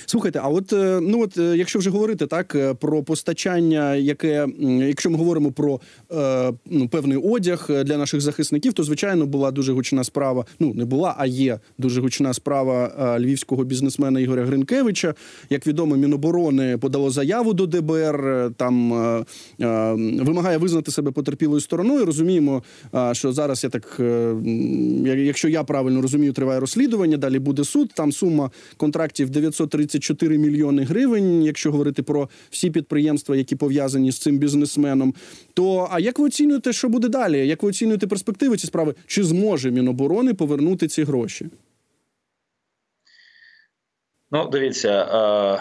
Слухайте, 0.06 0.40
а 0.42 0.48
от 0.48 0.72
е, 0.72 1.00
ну 1.02 1.22
от 1.22 1.38
е, 1.38 1.56
якщо 1.56 1.78
вже 1.78 1.90
говорити 1.90 2.26
так 2.26 2.54
е, 2.54 2.74
про 2.74 3.02
постачання, 3.02 3.94
яке 3.94 4.46
якщо 4.88 5.10
ми 5.10 5.18
говоримо 5.18 5.52
про 5.52 5.80
ну, 6.70 6.88
певний 6.88 7.16
одяг 7.16 7.66
для 7.68 7.96
наших 7.96 8.20
захисників, 8.20 8.72
то 8.72 8.84
звичайно 8.84 9.26
була 9.26 9.50
дуже 9.50 9.72
гучна 9.72 10.04
справа. 10.04 10.44
Ну 10.60 10.74
не 10.74 10.84
була, 10.84 11.14
а 11.18 11.26
є 11.26 11.58
дуже 11.78 12.00
гучна 12.00 12.34
справа 12.34 13.16
львівського 13.20 13.64
бізнесмена 13.64 14.20
Ігоря 14.20 14.44
Гринкевича. 14.44 15.14
Як 15.50 15.66
відомо, 15.66 15.96
Міноборони 15.96 16.78
подало 16.78 17.10
заяву 17.10 17.54
до 17.54 17.66
ДБР. 17.66 18.50
Там 18.56 18.90
вимагає 20.18 20.58
визнати 20.58 20.90
себе 20.90 21.10
потерпілою 21.10 21.60
стороною. 21.60 22.04
Розуміємо, 22.04 22.62
що 23.12 23.32
зараз 23.32 23.64
я 23.64 23.70
так, 23.70 24.00
якщо 25.04 25.48
я 25.48 25.64
правильно 25.64 26.02
розумію, 26.02 26.32
триває 26.32 26.60
розслідування. 26.60 27.16
Далі 27.16 27.38
буде 27.38 27.64
суд. 27.64 27.90
Там 27.94 28.12
сума 28.12 28.50
контрактів 28.76 29.30
930 29.30 29.83
34 29.86 30.38
мільйони 30.38 30.82
гривень, 30.84 31.42
якщо 31.42 31.72
говорити 31.72 32.02
про 32.02 32.28
всі 32.50 32.70
підприємства, 32.70 33.36
які 33.36 33.56
пов'язані 33.56 34.12
з 34.12 34.18
цим 34.18 34.38
бізнесменом. 34.38 35.14
То 35.54 35.88
а 35.90 36.00
як 36.00 36.18
ви 36.18 36.26
оцінюєте, 36.26 36.72
що 36.72 36.88
буде 36.88 37.08
далі? 37.08 37.48
Як 37.48 37.62
ви 37.62 37.68
оцінюєте 37.68 38.06
перспективи 38.06 38.56
ці 38.56 38.66
справи? 38.66 38.94
Чи 39.06 39.24
зможе 39.24 39.70
Міноборони 39.70 40.34
повернути 40.34 40.88
ці 40.88 41.04
гроші? 41.04 41.46
Ну, 44.30 44.48
дивіться, 44.52 44.90
е, 44.92 45.58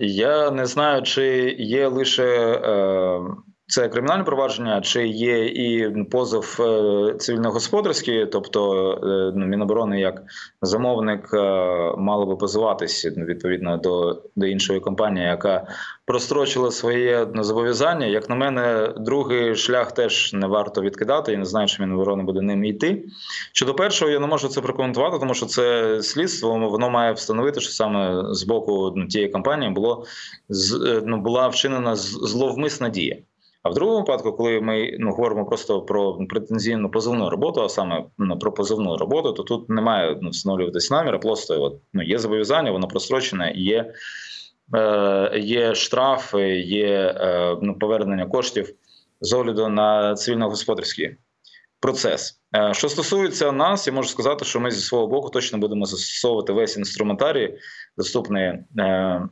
я 0.00 0.50
не 0.50 0.66
знаю, 0.66 1.02
чи 1.02 1.56
є 1.58 1.86
лише. 1.88 2.24
Е, 2.24 3.20
це 3.72 3.88
кримінальне 3.88 4.24
провадження, 4.24 4.80
чи 4.80 5.06
є 5.08 5.46
і 5.46 5.90
позов 6.04 6.56
е, 6.60 7.14
цивільно-господарський, 7.18 8.26
тобто 8.26 8.92
е, 8.92 9.32
ну, 9.36 9.46
Міноборони 9.46 10.00
як 10.00 10.22
замовник 10.62 11.30
е, 11.34 11.38
мало 11.98 12.26
би 12.26 12.36
позиватися 12.36 13.10
відповідно 13.10 13.76
до 13.76 14.22
до 14.36 14.46
іншої 14.46 14.80
компанії, 14.80 15.26
яка 15.26 15.66
прострочила 16.04 16.70
своє 16.70 17.26
зобов'язання. 17.34 18.06
Як 18.06 18.28
на 18.28 18.34
мене, 18.34 18.94
другий 18.96 19.56
шлях 19.56 19.92
теж 19.92 20.32
не 20.32 20.46
варто 20.46 20.82
відкидати. 20.82 21.32
Я 21.32 21.38
не 21.38 21.44
знаю, 21.44 21.68
чи 21.68 21.82
Міноборони 21.82 22.22
буде 22.22 22.40
ним 22.40 22.64
йти. 22.64 23.04
Щодо 23.52 23.74
першого, 23.74 24.10
я 24.10 24.18
не 24.18 24.26
можу 24.26 24.48
це 24.48 24.60
прокоментувати, 24.60 25.18
тому 25.18 25.34
що 25.34 25.46
це 25.46 25.98
слідство 26.02 26.68
воно 26.68 26.90
має 26.90 27.12
встановити, 27.12 27.60
що 27.60 27.72
саме 27.72 28.34
з 28.34 28.42
боку 28.42 28.92
ну, 28.96 29.06
тієї 29.06 29.30
компанії 29.30 29.70
було 29.70 30.04
ну, 31.04 31.20
була 31.20 31.48
вчинена 31.48 31.96
зловмисна 31.96 32.88
дія. 32.88 33.16
А 33.62 33.70
в 33.70 33.74
другому 33.74 33.98
випадку, 33.98 34.32
коли 34.32 34.60
ми 34.60 34.96
ну 34.98 35.10
говоримо 35.10 35.46
просто 35.46 35.82
про 35.82 36.14
претензійну 36.26 36.90
позовну 36.90 37.30
роботу, 37.30 37.62
а 37.62 37.68
саме 37.68 38.04
ну, 38.18 38.38
про 38.38 38.52
позовну 38.52 38.96
роботу, 38.96 39.32
то 39.32 39.42
тут 39.42 39.68
немає 39.68 40.18
ну, 40.22 40.30
встановлюватись 40.30 40.90
намір, 40.90 41.20
просто 41.20 41.62
от, 41.62 41.80
ну, 41.92 42.02
є 42.02 42.18
зобов'язання, 42.18 42.70
воно 42.70 42.88
прострочене, 42.88 43.52
є 43.56 43.94
е, 44.74 45.38
є 45.38 45.74
штрафи, 45.74 46.48
є 46.60 47.14
е, 47.20 47.56
ну, 47.62 47.78
повернення 47.78 48.26
коштів 48.26 48.74
з 49.20 49.32
огляду 49.32 49.68
на 49.68 50.14
цивільно-господарський 50.14 51.16
процес. 51.80 52.41
Е, 52.56 52.74
що 52.74 52.88
стосується 52.88 53.52
нас, 53.52 53.86
я 53.86 53.92
можу 53.92 54.08
сказати, 54.08 54.44
що 54.44 54.60
ми 54.60 54.70
зі 54.70 54.80
свого 54.80 55.06
боку 55.06 55.30
точно 55.30 55.58
будемо 55.58 55.84
застосовувати 55.84 56.52
весь 56.52 56.76
інструментарій, 56.76 57.58
доступний 57.96 58.42
е, 58.78 59.22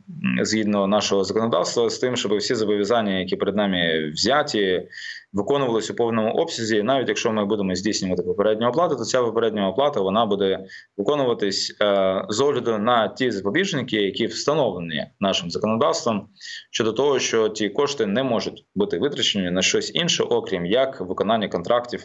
згідно 0.43 0.87
нашого 0.87 1.25
законодавства, 1.25 1.91
з 1.91 1.99
тим, 1.99 2.17
щоб 2.17 2.37
всі 2.37 2.55
зобов'язання, 2.55 3.19
які 3.19 3.37
перед 3.37 3.57
нами 3.57 4.11
взяті, 4.11 4.89
виконувалися 5.33 5.93
у 5.93 5.97
повному 5.97 6.33
обсязі. 6.33 6.83
Навіть 6.83 7.09
якщо 7.09 7.33
ми 7.33 7.45
будемо 7.45 7.75
здійснювати 7.75 8.23
попередню 8.23 8.69
оплату, 8.69 8.97
то 8.97 9.05
ця 9.05 9.23
попередня 9.23 9.69
оплата 9.69 10.01
вона 10.01 10.27
буде 10.27 10.67
виконуватись 10.97 11.77
е, 11.83 12.25
з 12.29 12.41
огляду 12.41 12.79
на 12.79 13.09
ті 13.09 13.31
запобіжники, 13.31 13.97
які 13.97 14.27
встановлені 14.27 15.07
нашим 15.21 15.51
законодавством, 15.51 16.29
щодо 16.71 16.93
того, 16.93 17.19
що 17.19 17.49
ті 17.49 17.69
кошти 17.69 18.07
не 18.07 18.23
можуть 18.23 18.67
бути 18.75 18.99
витрачені 18.99 19.51
на 19.51 19.63
щось 19.63 19.95
інше, 19.95 20.23
окрім 20.23 20.67
як 20.67 21.01
виконання 21.01 21.49
контрактів. 21.49 22.01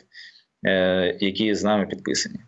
Е, 0.66 1.18
які 1.20 1.56
з 1.56 1.64
нами 1.64 1.86
підписані. 1.86 2.40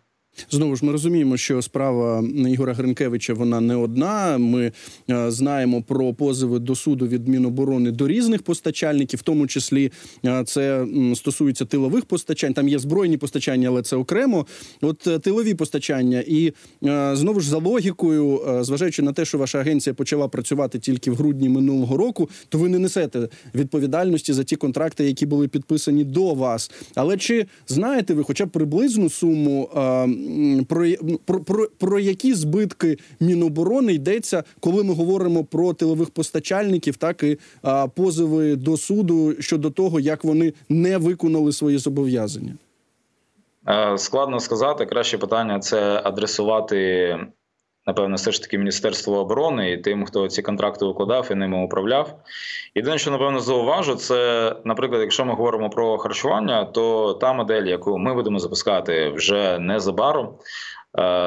Знову 0.50 0.76
ж 0.76 0.84
ми 0.84 0.92
розуміємо, 0.92 1.36
що 1.36 1.62
справа 1.62 2.24
Ігора 2.48 2.74
Гринкевича 2.74 3.34
вона 3.34 3.60
не 3.60 3.76
одна. 3.76 4.38
Ми 4.38 4.72
е, 5.10 5.30
знаємо 5.30 5.82
про 5.82 6.14
позови 6.14 6.58
до 6.58 6.74
суду 6.74 7.06
від 7.06 7.28
Міноборони 7.28 7.90
до 7.90 8.08
різних 8.08 8.42
постачальників, 8.42 9.20
в 9.20 9.22
тому 9.22 9.46
числі 9.46 9.92
е, 10.24 10.44
це 10.46 10.86
стосується 11.14 11.64
тилових 11.64 12.04
постачань. 12.04 12.54
Там 12.54 12.68
є 12.68 12.78
збройні 12.78 13.16
постачання, 13.16 13.68
але 13.68 13.82
це 13.82 13.96
окремо. 13.96 14.46
От 14.80 15.06
е, 15.06 15.18
тилові 15.18 15.54
постачання, 15.54 16.24
і 16.26 16.52
е, 16.84 17.16
знову 17.16 17.40
ж 17.40 17.48
за 17.48 17.58
логікою, 17.58 18.42
е, 18.48 18.64
зважаючи 18.64 19.02
на 19.02 19.12
те, 19.12 19.24
що 19.24 19.38
ваша 19.38 19.58
агенція 19.58 19.94
почала 19.94 20.28
працювати 20.28 20.78
тільки 20.78 21.10
в 21.10 21.14
грудні 21.14 21.48
минулого 21.48 21.96
року, 21.96 22.28
то 22.48 22.58
ви 22.58 22.68
не 22.68 22.78
несете 22.78 23.28
відповідальності 23.54 24.32
за 24.32 24.44
ті 24.44 24.56
контракти, 24.56 25.04
які 25.04 25.26
були 25.26 25.48
підписані 25.48 26.04
до 26.04 26.34
вас. 26.34 26.70
Але 26.94 27.16
чи 27.16 27.46
знаєте 27.66 28.14
ви, 28.14 28.24
хоча 28.24 28.46
б 28.46 28.48
приблизну 28.50 29.10
суму? 29.10 29.70
Про, 30.68 30.86
про, 31.24 31.40
про, 31.40 31.68
про 31.78 31.98
які 31.98 32.34
збитки 32.34 32.98
Міноборони 33.20 33.92
йдеться, 33.92 34.44
коли 34.60 34.84
ми 34.84 34.94
говоримо 34.94 35.44
про 35.44 35.72
тилових 35.72 36.10
постачальників, 36.10 36.96
так 36.96 37.22
і 37.22 37.38
а, 37.62 37.86
позови 37.88 38.56
до 38.56 38.76
суду 38.76 39.34
щодо 39.40 39.70
того, 39.70 40.00
як 40.00 40.24
вони 40.24 40.52
не 40.68 40.98
виконали 40.98 41.52
свої 41.52 41.78
зобов'язання? 41.78 42.54
Е, 43.68 43.98
складно 43.98 44.40
сказати. 44.40 44.86
Краще 44.86 45.18
питання 45.18 45.58
це 45.58 46.00
адресувати. 46.04 47.16
Напевно, 47.88 48.16
все 48.16 48.32
ж 48.32 48.42
таки 48.42 48.58
Міністерство 48.58 49.18
оборони 49.18 49.72
і 49.72 49.76
тим, 49.76 50.04
хто 50.04 50.28
ці 50.28 50.42
контракти 50.42 50.84
укладав 50.84 51.28
і 51.30 51.34
ними 51.34 51.64
управляв. 51.64 52.14
Єдине, 52.74 52.98
що 52.98 53.10
напевно 53.10 53.40
зауважу, 53.40 53.94
це, 53.94 54.56
наприклад, 54.64 55.00
якщо 55.00 55.24
ми 55.24 55.34
говоримо 55.34 55.70
про 55.70 55.98
харчування, 55.98 56.64
то 56.64 57.14
та 57.14 57.32
модель, 57.32 57.62
яку 57.62 57.98
ми 57.98 58.14
будемо 58.14 58.38
запускати 58.38 59.08
вже 59.08 59.58
незабаром, 59.58 60.28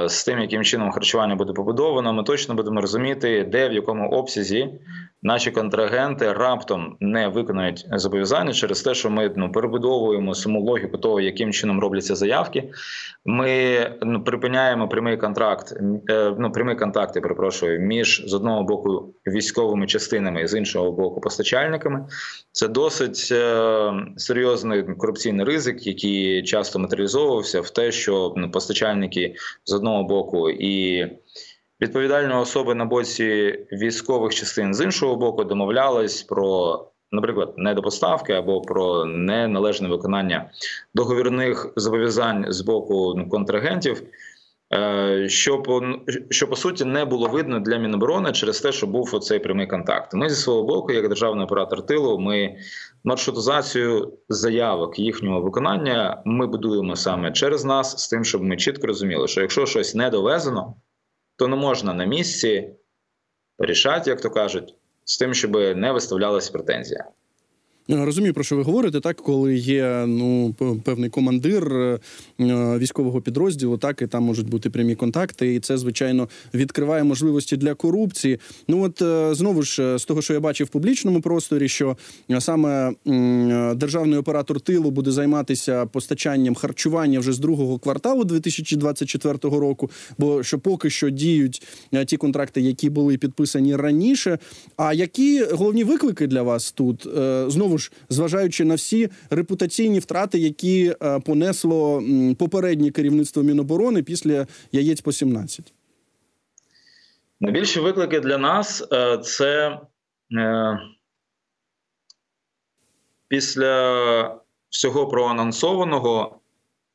з 0.08 0.24
тим, 0.24 0.39
яким 0.39 0.63
чином 0.63 0.91
харчування 0.91 1.36
буде 1.36 1.53
побудовано, 1.53 2.13
ми 2.13 2.24
точно 2.24 2.56
будемо 2.56 2.82
розуміти, 2.82 3.44
де 3.51 3.70
в 3.70 3.74
якому 3.74 4.10
обсязі 4.10 4.70
наші 5.24 5.51
контрагенти 5.51 6.34
раптом 6.34 6.98
не 7.00 7.27
виконають 7.27 7.86
зобов'язання 7.91 8.53
через 8.53 8.82
те, 8.82 8.94
що 8.94 9.10
ми 9.10 9.34
ну 9.36 9.51
перебудовуємо 9.51 10.34
саму 10.34 10.62
логіку 10.62 10.98
того, 10.98 11.22
яким 11.22 11.51
чином 11.51 11.80
робляться 11.80 12.15
заявки. 12.15 12.72
Ми 13.25 13.77
ну, 14.01 14.24
припиняємо 14.24 14.88
прямий 14.88 15.18
контракт, 15.18 15.74
е, 16.10 16.36
ну 16.39 16.51
прямі 16.51 16.75
контакти, 16.75 17.22
перепрошую, 17.22 17.80
між 17.80 18.24
з 18.27 18.34
одного 18.34 18.63
боку 18.63 19.13
військовими 19.27 19.88
частинами 19.88 20.41
і 20.41 20.48
з 20.48 20.58
іншого 20.58 20.91
боку 20.91 21.22
постачальниками. 21.22 22.06
Це 22.51 22.68
досить 22.68 23.30
е, 23.32 23.94
серйозний 24.18 24.84
корупційний 24.84 25.46
ризик, 25.46 25.88
який 25.88 26.44
часто 26.44 26.80
матеріалізовувався 26.80 27.62
в 27.62 27.70
те, 27.70 27.91
що 27.91 28.34
ну, 28.38 28.51
постачальники 28.51 29.36
з 29.65 29.74
одного 29.74 30.03
боку 30.03 30.50
і 30.50 31.05
відповідальні 31.81 32.34
особи 32.34 32.75
на 32.75 32.86
боці 32.86 33.60
військових 33.72 34.34
частин 34.34 34.74
з 34.74 34.81
іншого 34.81 35.15
боку 35.15 35.43
домовлялись 35.43 36.24
про, 36.24 36.79
наприклад, 37.12 37.53
недопоставки 37.58 38.34
або 38.34 38.62
про 38.62 39.05
неналежне 39.05 39.88
виконання 39.88 40.51
договірних 40.93 41.74
зобов'язань 41.75 42.46
з 42.50 42.62
боку 42.62 43.13
ну, 43.17 43.29
контрагентів. 43.29 44.03
Е, 44.74 45.30
що 45.30 45.62
по 45.62 45.82
що 46.30 46.48
по 46.48 46.56
суті 46.56 46.86
не 46.86 47.06
було 47.06 47.28
видно 47.28 47.60
для 47.60 47.78
Міноборони 47.78 48.32
через 48.32 48.62
те, 48.62 48.72
що 48.72 48.88
був 48.88 49.16
оцей 49.16 49.40
прямий 49.40 49.68
контакт. 49.68 50.13
Ми 50.13 50.30
зі 50.30 50.36
свого 50.36 50.63
боку, 50.63 50.92
як 50.92 51.08
державний 51.08 51.46
оператор 51.46 51.86
тилу, 51.86 52.20
ми 52.20 52.56
маршрутизацію 53.04 54.13
заявок 54.30 55.00
їхнього 55.00 55.42
виконання 55.42 56.22
ми 56.25 56.48
будуємо 56.48 56.96
саме 56.96 57.32
через 57.32 57.66
нас, 57.66 57.98
з 57.98 58.08
тим, 58.08 58.24
щоб 58.24 58.44
ми 58.44 58.58
чітко 58.58 58.88
розуміли, 58.88 59.28
що 59.28 59.42
якщо 59.42 59.66
щось 59.66 59.96
не 59.96 60.10
довезено, 60.10 60.75
то 61.36 61.48
не 61.48 61.56
можна 61.56 61.94
на 61.94 62.06
місці 62.06 62.70
порішати, 63.58 64.10
як 64.10 64.22
то 64.22 64.30
кажуть, 64.30 64.75
з 65.06 65.18
тим, 65.18 65.34
щоб 65.34 65.51
не 65.56 65.92
виставлялася 65.92 66.51
претензія. 66.51 67.06
Розумію, 67.91 68.33
про 68.33 68.43
що 68.43 68.55
ви 68.55 68.63
говорите, 68.63 69.00
так 69.00 69.15
коли 69.15 69.55
є 69.55 70.03
ну 70.07 70.55
певний 70.83 71.10
командир 71.10 71.74
е, 71.74 72.00
військового 72.77 73.21
підрозділу, 73.21 73.77
так 73.77 74.01
і 74.01 74.07
там 74.07 74.24
можуть 74.24 74.50
бути 74.50 74.69
прямі 74.69 74.95
контакти, 74.95 75.55
і 75.55 75.60
це 75.60 75.77
звичайно 75.77 76.29
відкриває 76.53 77.03
можливості 77.03 77.57
для 77.57 77.74
корупції. 77.74 78.39
Ну 78.67 78.83
от 78.83 79.01
е, 79.01 79.36
знову 79.36 79.63
ж 79.63 79.83
е, 79.83 80.00
з 80.00 80.05
того, 80.05 80.21
що 80.21 80.33
я 80.33 80.39
бачив 80.39 80.67
в 80.67 80.69
публічному 80.69 81.21
просторі, 81.21 81.67
що 81.69 81.98
саме 82.39 82.93
державний 83.75 84.19
оператор 84.19 84.62
тилу 84.62 84.91
буде 84.91 85.12
займатися 85.12 85.86
постачанням 85.86 86.55
харчування 86.55 87.19
вже 87.19 87.33
з 87.33 87.39
другого 87.39 87.79
кварталу 87.79 88.24
2024 88.24 89.38
року. 89.43 89.89
Бо 90.17 90.43
що 90.43 90.60
поки 90.60 90.89
що 90.89 91.10
діють 91.10 91.67
ті 92.05 92.17
контракти, 92.17 92.62
які 92.62 92.89
були 92.89 93.17
підписані 93.17 93.75
раніше. 93.75 94.39
А 94.77 94.93
які 94.93 95.43
головні 95.43 95.83
виклики 95.83 96.27
для 96.27 96.41
вас 96.41 96.71
тут 96.71 97.07
знову? 97.48 97.77
ж 97.80 97.80
зважаючи 98.09 98.65
на 98.65 98.75
всі 98.75 99.09
репутаційні 99.29 100.00
втрати, 100.00 100.39
які 100.39 100.95
е, 101.01 101.19
понесло 101.19 102.03
попереднє 102.39 102.91
керівництво 102.91 103.43
Міноборони 103.43 104.03
після 104.03 104.47
яєць 104.71 105.01
по 105.01 105.11
17? 105.11 105.73
Найбільші 107.39 107.79
виклики 107.79 108.19
для 108.19 108.38
нас 108.38 108.88
е, 108.91 109.17
це 109.17 109.79
е, 110.38 110.79
після 113.27 114.41
всього 114.69 115.07
проанонсованого 115.07 116.39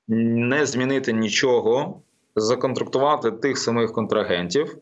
не 0.09 0.67
змінити 0.67 1.13
нічого, 1.13 2.03
законтрактувати 2.37 3.31
тих 3.31 3.59
самих 3.59 3.93
контрагентів 3.93 4.79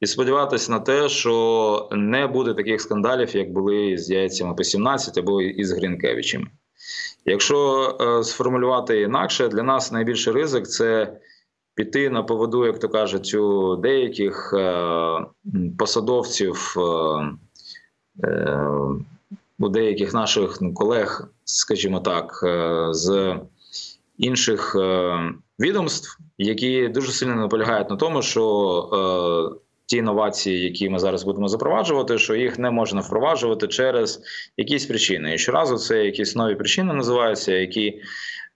і 0.00 0.06
сподіватися 0.06 0.72
на 0.72 0.80
те, 0.80 1.08
що 1.08 1.88
не 1.92 2.26
буде 2.26 2.54
таких 2.54 2.80
скандалів, 2.80 3.36
як 3.36 3.52
були 3.52 3.98
з 3.98 4.10
яйцями 4.10 4.54
по 4.54 4.64
17 4.64 5.18
або 5.18 5.42
із 5.42 5.72
Грінкевичами. 5.72 6.46
Якщо 7.24 7.88
е, 8.00 8.24
сформулювати 8.24 9.00
інакше, 9.00 9.48
для 9.48 9.62
нас 9.62 9.92
найбільший 9.92 10.32
ризик 10.32 10.68
це 10.68 11.16
піти 11.74 12.10
на 12.10 12.22
поводу, 12.22 12.66
як 12.66 12.78
то 12.78 12.88
кажуть, 12.88 13.34
у 13.34 13.76
деяких 13.76 14.54
е, 14.56 15.26
посадовців, 15.78 16.74
е, 18.24 18.60
у 19.58 19.68
деяких 19.68 20.14
наших 20.14 20.60
ну, 20.60 20.74
колег, 20.74 21.28
скажімо 21.44 22.00
так, 22.00 22.40
з 22.90 23.36
інших 24.18 24.76
відомств, 25.60 26.18
які 26.38 26.88
дуже 26.88 27.12
сильно 27.12 27.34
наполягають 27.34 27.90
на 27.90 27.96
тому, 27.96 28.22
що 28.22 29.60
ті 29.88 29.96
інновації, 29.96 30.64
які 30.64 30.90
ми 30.90 30.98
зараз 30.98 31.24
будемо 31.24 31.48
запроваджувати, 31.48 32.18
що 32.18 32.34
їх 32.34 32.58
не 32.58 32.70
можна 32.70 33.00
впроваджувати 33.00 33.68
через 33.68 34.22
якісь 34.56 34.86
причини. 34.86 35.34
І 35.34 35.38
щоразу 35.38 35.76
це 35.76 36.04
якісь 36.04 36.36
нові 36.36 36.54
причини 36.54 36.92
називаються, 36.92 37.52
які 37.52 38.02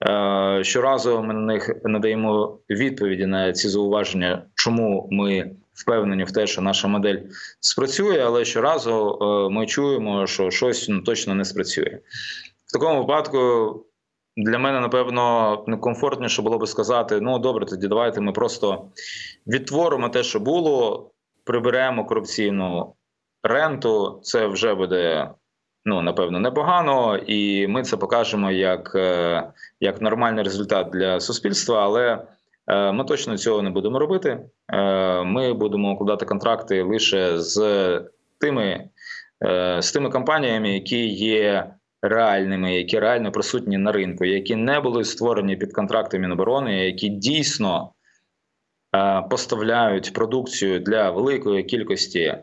е, 0.05 0.59
щоразу 0.63 1.23
ми 1.23 1.33
на 1.33 1.39
них 1.39 1.69
надаємо 1.83 2.59
відповіді 2.69 3.25
на 3.25 3.53
ці 3.53 3.69
зауваження, 3.69 4.43
чому 4.55 5.07
ми. 5.11 5.51
Впевнені 5.73 6.23
в 6.23 6.31
те, 6.31 6.47
що 6.47 6.61
наша 6.61 6.87
модель 6.87 7.17
спрацює, 7.59 8.23
але 8.25 8.45
щоразу 8.45 9.19
е, 9.21 9.53
ми 9.53 9.65
чуємо, 9.65 10.27
що 10.27 10.51
щось 10.51 10.89
ну, 10.89 11.01
точно 11.01 11.35
не 11.35 11.45
спрацює. 11.45 11.99
В 12.67 12.73
такому 12.73 12.99
випадку 12.99 13.39
для 14.37 14.59
мене 14.59 14.79
напевно 14.79 15.63
некомфортніше 15.67 16.41
було 16.41 16.57
би 16.57 16.67
сказати: 16.67 17.19
ну 17.21 17.39
добре, 17.39 17.65
тоді 17.65 17.87
давайте 17.87 18.21
ми 18.21 18.31
просто 18.31 18.85
відтворимо 19.47 20.09
те, 20.09 20.23
що 20.23 20.39
було, 20.39 21.11
приберемо 21.45 22.05
корупційну 22.05 22.95
ренту, 23.43 24.19
це 24.23 24.47
вже 24.47 24.75
буде 24.75 25.29
ну 25.85 26.01
напевно 26.01 26.39
непогано, 26.39 27.17
і 27.17 27.67
ми 27.67 27.83
це 27.83 27.97
покажемо 27.97 28.51
як, 28.51 28.91
е, 28.95 29.43
як 29.79 30.01
нормальний 30.01 30.43
результат 30.43 30.89
для 30.93 31.19
суспільства. 31.19 31.83
Але 31.83 32.25
е, 32.67 32.91
ми 32.91 33.03
точно 33.03 33.37
цього 33.37 33.61
не 33.61 33.69
будемо 33.69 33.99
робити. 33.99 34.39
Е, 34.73 35.23
ми 35.23 35.53
будемо 35.53 35.91
укладати 35.91 36.25
контракти 36.25 36.83
лише 36.83 37.39
з 37.39 38.01
тими 38.39 38.89
з 39.79 39.91
тими 39.91 40.09
компаніями, 40.09 40.73
які 40.73 41.07
є 41.07 41.73
реальними, 42.01 42.75
які 42.75 42.99
реально 42.99 43.31
присутні 43.31 43.77
на 43.77 43.91
ринку, 43.91 44.25
які 44.25 44.55
не 44.55 44.79
були 44.79 45.03
створені 45.03 45.55
під 45.55 45.73
контракти 45.73 46.19
Міноборони, 46.19 46.85
які 46.85 47.09
дійсно 47.09 47.92
поставляють 49.29 50.13
продукцію 50.13 50.79
для 50.79 51.11
великої 51.11 51.63
кількості 51.63 52.37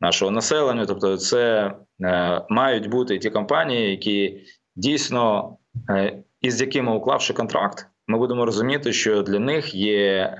нашого 0.00 0.30
населення. 0.30 0.86
Тобто, 0.86 1.16
це 1.16 1.72
е, 2.02 2.42
мають 2.48 2.90
бути 2.90 3.18
ті 3.18 3.30
компанії, 3.30 3.90
які 3.90 4.40
дійсно 4.76 5.56
е, 5.90 6.18
із 6.40 6.60
якими 6.60 6.94
уклавши 6.94 7.32
контракт, 7.32 7.86
ми 8.06 8.18
будемо 8.18 8.44
розуміти, 8.44 8.92
що 8.92 9.22
для 9.22 9.38
них 9.38 9.74
є 9.74 10.36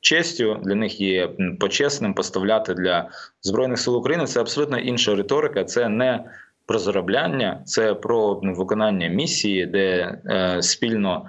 честю, 0.00 0.60
для 0.64 0.74
них 0.74 1.00
є 1.00 1.30
почесним 1.60 2.14
поставляти 2.14 2.74
для 2.74 3.10
збройних 3.42 3.78
сил 3.78 3.96
України. 3.96 4.26
Це 4.26 4.40
абсолютно 4.40 4.78
інша 4.78 5.14
риторика. 5.14 5.64
Це 5.64 5.88
не 5.88 6.24
про 6.66 6.78
заробляння, 6.78 7.62
це 7.64 7.94
про 7.94 8.40
виконання 8.42 9.08
місії, 9.08 9.66
де 9.66 10.14
спільно 10.60 11.26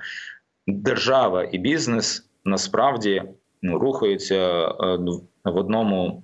держава 0.68 1.50
і 1.52 1.58
бізнес 1.58 2.29
насправді 2.46 3.24
ну, 3.62 3.80
рухаються 3.80 4.68
е, 4.68 4.98
в 5.46 5.58
одному, 5.58 6.24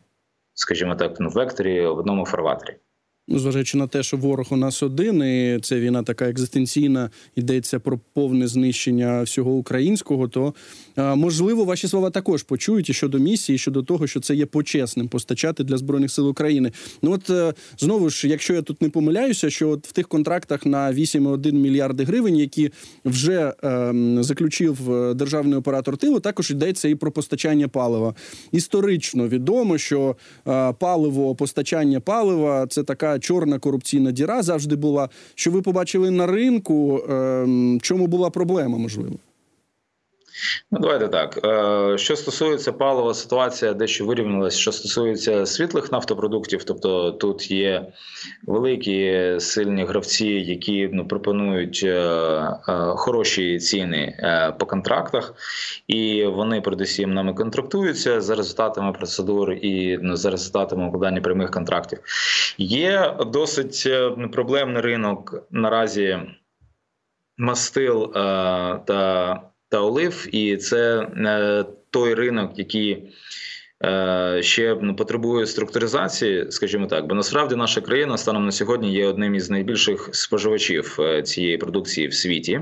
скажімо 0.54 0.96
так, 0.96 1.20
ну, 1.20 1.30
векторі, 1.30 1.88
в 1.88 1.98
одному 1.98 2.26
фарватері. 2.26 2.78
Ну, 3.28 3.40
зважаючи 3.40 3.78
на 3.78 3.88
те, 3.88 4.04
що 4.04 4.18
ворог 4.18 4.48
у 4.50 4.56
нас 4.56 4.84
один, 4.84 5.24
і 5.24 5.60
це 5.62 5.80
війна 5.80 6.04
така 6.04 6.30
екзистенційна, 6.30 7.10
йдеться 7.36 7.80
про 7.80 8.00
повне 8.14 8.48
знищення 8.48 9.22
всього 9.22 9.52
українського, 9.52 10.28
то 10.28 10.54
можливо 10.98 11.66
ваші 11.66 11.88
слова 11.88 12.10
також 12.10 12.44
почують 12.44 12.90
і 12.90 12.94
щодо 12.94 13.20
місії, 13.20 13.56
і 13.56 13.60
щодо 13.60 13.84
того, 13.84 14.08
що 14.08 14.20
це 14.20 14.36
є 14.36 14.46
почесним 14.46 15.08
постачати 15.08 15.64
для 15.64 15.78
збройних 15.78 16.12
сил 16.12 16.30
України. 16.30 16.72
Ну 17.02 17.12
от 17.12 17.30
е, 17.30 17.54
знову 17.78 18.10
ж, 18.10 18.28
якщо 18.28 18.54
я 18.54 18.62
тут 18.62 18.82
не 18.82 18.90
помиляюся, 18.90 19.50
що 19.50 19.70
от 19.70 19.88
в 19.88 19.92
тих 19.92 20.08
контрактах 20.08 20.66
на 20.66 20.94
8,1 20.94 21.52
мільярди 21.52 22.04
гривень, 22.04 22.36
які 22.36 22.72
вже 23.06 23.54
е, 23.64 23.94
заключив 24.20 24.94
е, 24.94 25.14
державний 25.14 25.60
оператор 25.60 25.98
тилу, 25.98 26.20
також 26.20 26.52
йдеться 26.52 26.88
і 26.88 26.96
про 26.96 27.12
постачання 27.12 27.68
палива. 27.68 28.16
Історично 28.52 29.28
відомо, 29.28 29.78
що 29.78 30.16
е, 30.48 30.74
паливо, 30.74 31.36
постачання 31.36 32.00
палива 32.00 32.68
це 32.68 32.84
така 32.84 33.15
чорна 33.20 33.60
корупційна 33.60 34.12
діра 34.12 34.44
завжди 34.44 34.76
була. 34.76 35.10
Що 35.36 35.52
ви 35.52 35.62
побачили 35.62 36.12
на 36.12 36.26
ринку? 36.26 37.04
Ем, 37.10 37.80
чому 37.82 38.08
була 38.08 38.30
проблема 38.30 38.78
можливо? 38.78 39.16
Ну, 40.72 40.80
давайте 40.80 41.08
так. 41.08 41.40
Е, 41.46 41.98
що 41.98 42.16
стосується 42.16 42.72
палива, 42.72 43.14
ситуація 43.14 43.74
дещо 43.74 44.06
вирівнялася. 44.06 44.60
Що 44.60 44.72
стосується 44.72 45.46
світлих 45.46 45.92
нафтопродуктів, 45.92 46.64
тобто 46.64 47.12
тут 47.12 47.52
є 47.52 47.94
великі 48.48 49.36
сильні 49.40 49.86
гравці, 49.86 50.28
які 50.28 50.90
ну, 50.94 51.08
пропонують 51.08 51.82
е, 51.84 51.90
е, 51.90 52.58
хороші 52.96 53.60
ціни 53.60 54.18
по 54.60 54.66
контрактах, 54.66 55.34
і 55.88 56.26
вони 56.26 56.62
передусім 56.62 57.14
нами 57.14 57.34
контрактуються 57.34 58.22
за 58.22 58.36
результатами 58.36 58.92
процедур 58.92 59.52
і 59.52 60.00
ну, 60.02 60.16
за 60.16 60.32
результатами 60.32 60.88
укладання 60.88 61.22
прямих 61.22 61.52
контрактів. 61.52 62.00
Є 62.58 63.18
досить 63.28 63.88
проблемний 64.32 64.82
ринок 64.82 65.48
наразі 65.52 66.20
мастил 67.38 68.14
та 68.86 69.42
та 69.70 69.80
олив, 69.80 70.36
і 70.36 70.58
це 70.58 71.00
е, 71.00 71.66
той 71.90 72.14
ринок, 72.14 72.52
який 72.60 73.14
ще 74.40 74.78
ну, 74.82 74.96
потребує 74.96 75.46
структуризації, 75.46 76.46
скажімо 76.50 76.88
так, 76.88 77.08
бо 77.08 77.16
насправді 77.16 77.56
наша 77.56 77.82
країна 77.82 78.18
станом 78.18 78.46
на 78.46 78.52
сьогодні 78.52 78.94
є 78.94 79.08
одним 79.08 79.36
із 79.36 79.50
найбільших 79.50 80.10
споживачів 80.12 80.98
е, 81.00 81.22
цієї 81.22 81.58
продукції 81.58 82.08
в 82.08 82.14
світі, 82.14 82.62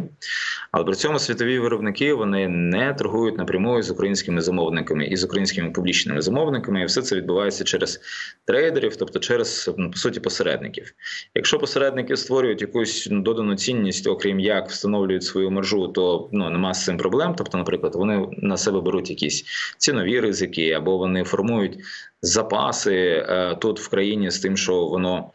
але 0.71 0.85
при 0.85 0.95
цьому 0.95 1.19
світові 1.19 1.59
виробники 1.59 2.13
вони 2.13 2.47
не 2.47 2.93
торгують 2.93 3.37
напряму 3.37 3.81
з 3.81 3.91
українськими 3.91 4.41
замовниками 4.41 5.05
і 5.05 5.15
з 5.15 5.23
українськими 5.23 5.71
публічними 5.71 6.21
замовниками. 6.21 6.81
І 6.81 6.85
все 6.85 7.01
це 7.01 7.15
відбувається 7.15 7.63
через 7.63 8.01
трейдерів, 8.45 8.95
тобто 8.95 9.19
через 9.19 9.71
ну, 9.77 9.91
по 9.91 9.97
суті 9.97 10.19
посередників. 10.19 10.93
Якщо 11.35 11.59
посередники 11.59 12.17
створюють 12.17 12.61
якусь 12.61 13.07
ну, 13.11 13.21
додану 13.21 13.55
цінність, 13.55 14.07
окрім 14.07 14.39
як 14.39 14.69
встановлюють 14.69 15.23
свою 15.23 15.51
мержу, 15.51 15.87
то 15.87 16.29
ну 16.31 16.49
нема 16.49 16.73
з 16.73 16.85
цим 16.85 16.97
проблем. 16.97 17.35
Тобто, 17.37 17.57
наприклад, 17.57 17.95
вони 17.95 18.27
на 18.37 18.57
себе 18.57 18.81
беруть 18.81 19.09
якісь 19.09 19.45
цінові 19.77 20.19
ризики 20.19 20.71
або 20.71 21.02
вони 21.03 21.23
формують 21.23 21.79
запаси 22.21 22.95
е, 22.95 23.55
тут 23.55 23.79
в 23.79 23.89
країні 23.89 24.31
з 24.31 24.39
тим, 24.39 24.57
що 24.57 24.85
воно 24.85 25.31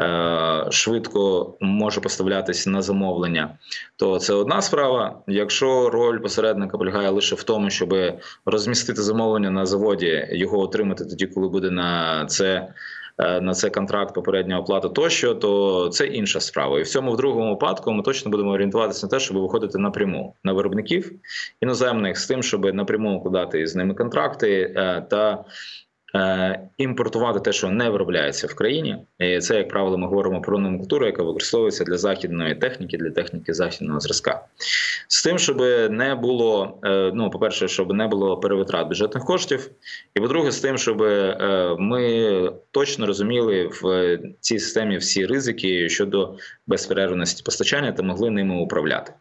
е, 0.00 0.66
швидко 0.70 1.54
може 1.60 2.00
поставлятися 2.00 2.70
на 2.70 2.82
замовлення, 2.82 3.58
то 3.96 4.18
це 4.18 4.34
одна 4.34 4.62
справа. 4.62 5.22
Якщо 5.26 5.90
роль 5.90 6.18
посередника 6.18 6.78
полягає 6.78 7.10
лише 7.10 7.34
в 7.34 7.42
тому, 7.42 7.70
щоб 7.70 7.94
розмістити 8.46 9.02
замовлення 9.02 9.50
на 9.50 9.66
заводі, 9.66 10.28
його 10.32 10.58
отримати 10.58 11.04
тоді, 11.04 11.26
коли 11.26 11.48
буде 11.48 11.70
на 11.70 12.26
це 12.26 12.68
на 13.18 13.54
це 13.54 13.70
контракт 13.70 14.14
попередня 14.14 14.58
оплати 14.58 14.88
тощо, 14.88 15.34
то 15.34 15.88
це 15.88 16.06
інша 16.06 16.40
справа. 16.40 16.80
І 16.80 16.82
в 16.82 16.88
цьому 16.88 17.12
в 17.12 17.16
другому 17.16 17.50
випадку 17.50 17.92
ми 17.92 18.02
точно 18.02 18.30
будемо 18.30 18.50
орієнтуватися 18.50 19.06
на 19.06 19.10
те, 19.10 19.20
щоб 19.20 19.36
виходити 19.36 19.78
напряму 19.78 20.34
на 20.44 20.52
виробників 20.52 21.12
іноземних 21.60 22.18
з 22.18 22.26
тим, 22.26 22.42
щоб 22.42 22.74
напряму 22.74 23.16
укладати 23.16 23.66
з 23.66 23.76
ними 23.76 23.94
контракти 23.94 24.74
та 25.10 25.32
Е, 25.32 25.44
імпортувати 26.78 27.40
те, 27.40 27.52
що 27.52 27.70
не 27.70 27.90
виробляється 27.90 28.46
в 28.46 28.54
країні, 28.54 28.96
і 29.18 29.38
це 29.38 29.56
як 29.56 29.68
правило, 29.68 29.98
ми 29.98 30.06
говоримо 30.06 30.40
про 30.40 30.58
номенклатуру, 30.58 31.06
яка 31.06 31.22
використовується 31.22 31.84
для 31.84 31.98
західної 31.98 32.54
техніки, 32.54 32.96
для 32.96 33.10
техніки 33.10 33.54
західного 33.54 34.00
зразка, 34.00 34.44
з 35.08 35.22
тим, 35.22 35.38
щоб 35.38 35.60
не 35.90 36.14
було. 36.14 36.78
Е, 36.84 37.10
ну, 37.14 37.30
по 37.30 37.38
перше, 37.38 37.68
щоб 37.68 37.92
не 37.92 38.06
було 38.06 38.36
перевитрат 38.36 38.88
бюджетних 38.88 39.24
коштів, 39.24 39.70
і 40.14 40.20
по-друге, 40.20 40.50
з 40.50 40.60
тим, 40.60 40.78
щоб 40.78 41.02
е, 41.02 41.76
ми 41.78 42.52
точно 42.70 43.06
розуміли 43.06 43.70
в 43.82 44.18
цій 44.40 44.58
системі 44.58 44.96
всі 44.96 45.26
ризики 45.26 45.88
щодо 45.88 46.36
безперервності 46.66 47.42
постачання 47.42 47.92
та 47.92 48.02
могли 48.02 48.30
ними 48.30 48.54
управляти. 48.54 49.12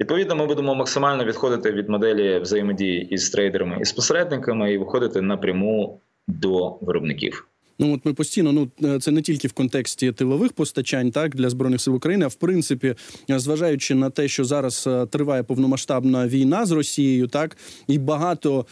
Відповідно, 0.00 0.36
ми 0.36 0.46
будемо 0.46 0.74
максимально 0.74 1.24
відходити 1.24 1.72
від 1.72 1.88
моделі 1.88 2.38
взаємодії 2.38 3.08
із 3.08 3.30
трейдерами 3.30 3.78
і 3.80 3.84
з 3.84 3.92
посередниками 3.92 4.72
і 4.72 4.78
виходити 4.78 5.20
напряму 5.20 6.00
до 6.28 6.78
виробників. 6.80 7.48
Ну 7.82 7.94
от 7.94 8.04
ми 8.04 8.12
постійно, 8.12 8.52
ну 8.52 8.70
е, 8.84 8.98
це 8.98 9.10
не 9.10 9.22
тільки 9.22 9.48
в 9.48 9.52
контексті 9.52 10.12
тилових 10.12 10.52
постачань, 10.52 11.10
так 11.10 11.36
для 11.36 11.50
збройних 11.50 11.80
сил 11.80 11.94
України, 11.94 12.24
а 12.24 12.28
в 12.28 12.34
принципі, 12.34 12.94
е, 13.30 13.38
зважаючи 13.38 13.94
на 13.94 14.10
те, 14.10 14.28
що 14.28 14.44
зараз 14.44 14.84
е, 14.86 15.06
триває 15.06 15.42
повномасштабна 15.42 16.28
війна 16.28 16.66
з 16.66 16.70
Росією, 16.70 17.26
так 17.26 17.56
і 17.88 17.98
багато 17.98 18.66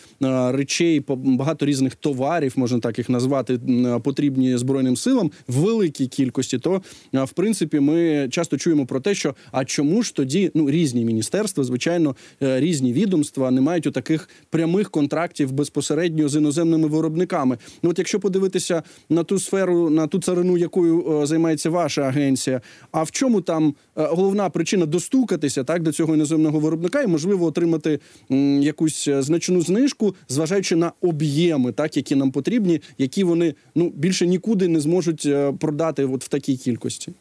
речей, 0.50 1.04
багато 1.08 1.66
різних 1.66 1.94
товарів, 1.94 2.52
можна 2.56 2.80
так 2.80 2.98
їх 2.98 3.08
назвати, 3.08 3.60
потрібні 4.04 4.56
збройним 4.56 4.96
силам 4.96 5.30
в 5.48 5.54
великій 5.54 6.06
кількості, 6.06 6.58
то 6.58 6.82
в 7.12 7.32
принципі 7.32 7.80
ми 7.80 8.28
часто 8.30 8.56
чуємо 8.56 8.86
про 8.86 9.00
те, 9.00 9.14
що 9.14 9.34
а 9.52 9.64
чому 9.64 10.02
ж 10.02 10.14
тоді 10.14 10.50
ну 10.54 10.70
різні 10.70 11.04
міністерства, 11.04 11.64
звичайно, 11.64 12.16
різні 12.40 12.92
відомства 12.92 13.50
не 13.50 13.60
мають 13.60 13.86
у 13.86 13.90
таких 13.90 14.28
прямих 14.50 14.90
контрактів 14.90 15.52
безпосередньо 15.52 16.28
з 16.28 16.36
іноземними 16.36 16.88
виробниками. 16.88 17.58
Ну 17.82 17.90
от 17.90 17.98
якщо 17.98 18.20
подивитися 18.20 18.82
на 19.08 19.24
ту 19.24 19.38
сферу, 19.38 19.90
на 19.90 20.06
ту 20.06 20.20
царину, 20.20 20.56
якою 20.56 21.22
е, 21.22 21.26
займається 21.26 21.70
ваша 21.70 22.02
агенція. 22.02 22.60
А 22.92 23.02
в 23.02 23.10
чому 23.10 23.40
там 23.40 23.74
е, 23.96 24.06
головна 24.10 24.50
причина 24.50 24.86
достукатися 24.86 25.64
так 25.64 25.82
до 25.82 25.92
цього 25.92 26.14
іноземного 26.14 26.58
виробника 26.58 27.02
і 27.02 27.06
можливо 27.06 27.46
отримати 27.46 28.00
якусь 28.60 29.08
е, 29.08 29.22
значну 29.22 29.60
знижку, 29.60 30.14
зважаючи 30.28 30.76
на 30.76 30.92
об'єми, 31.00 31.72
так 31.72 31.96
які 31.96 32.16
нам 32.16 32.30
потрібні, 32.30 32.80
які 32.98 33.24
вони 33.24 33.54
ну 33.74 33.92
більше 33.96 34.26
нікуди 34.26 34.68
не 34.68 34.80
зможуть 34.80 35.28
продати 35.60 36.04
от 36.04 36.24
в 36.24 36.28
такій 36.28 36.56
кількості. 36.56 37.12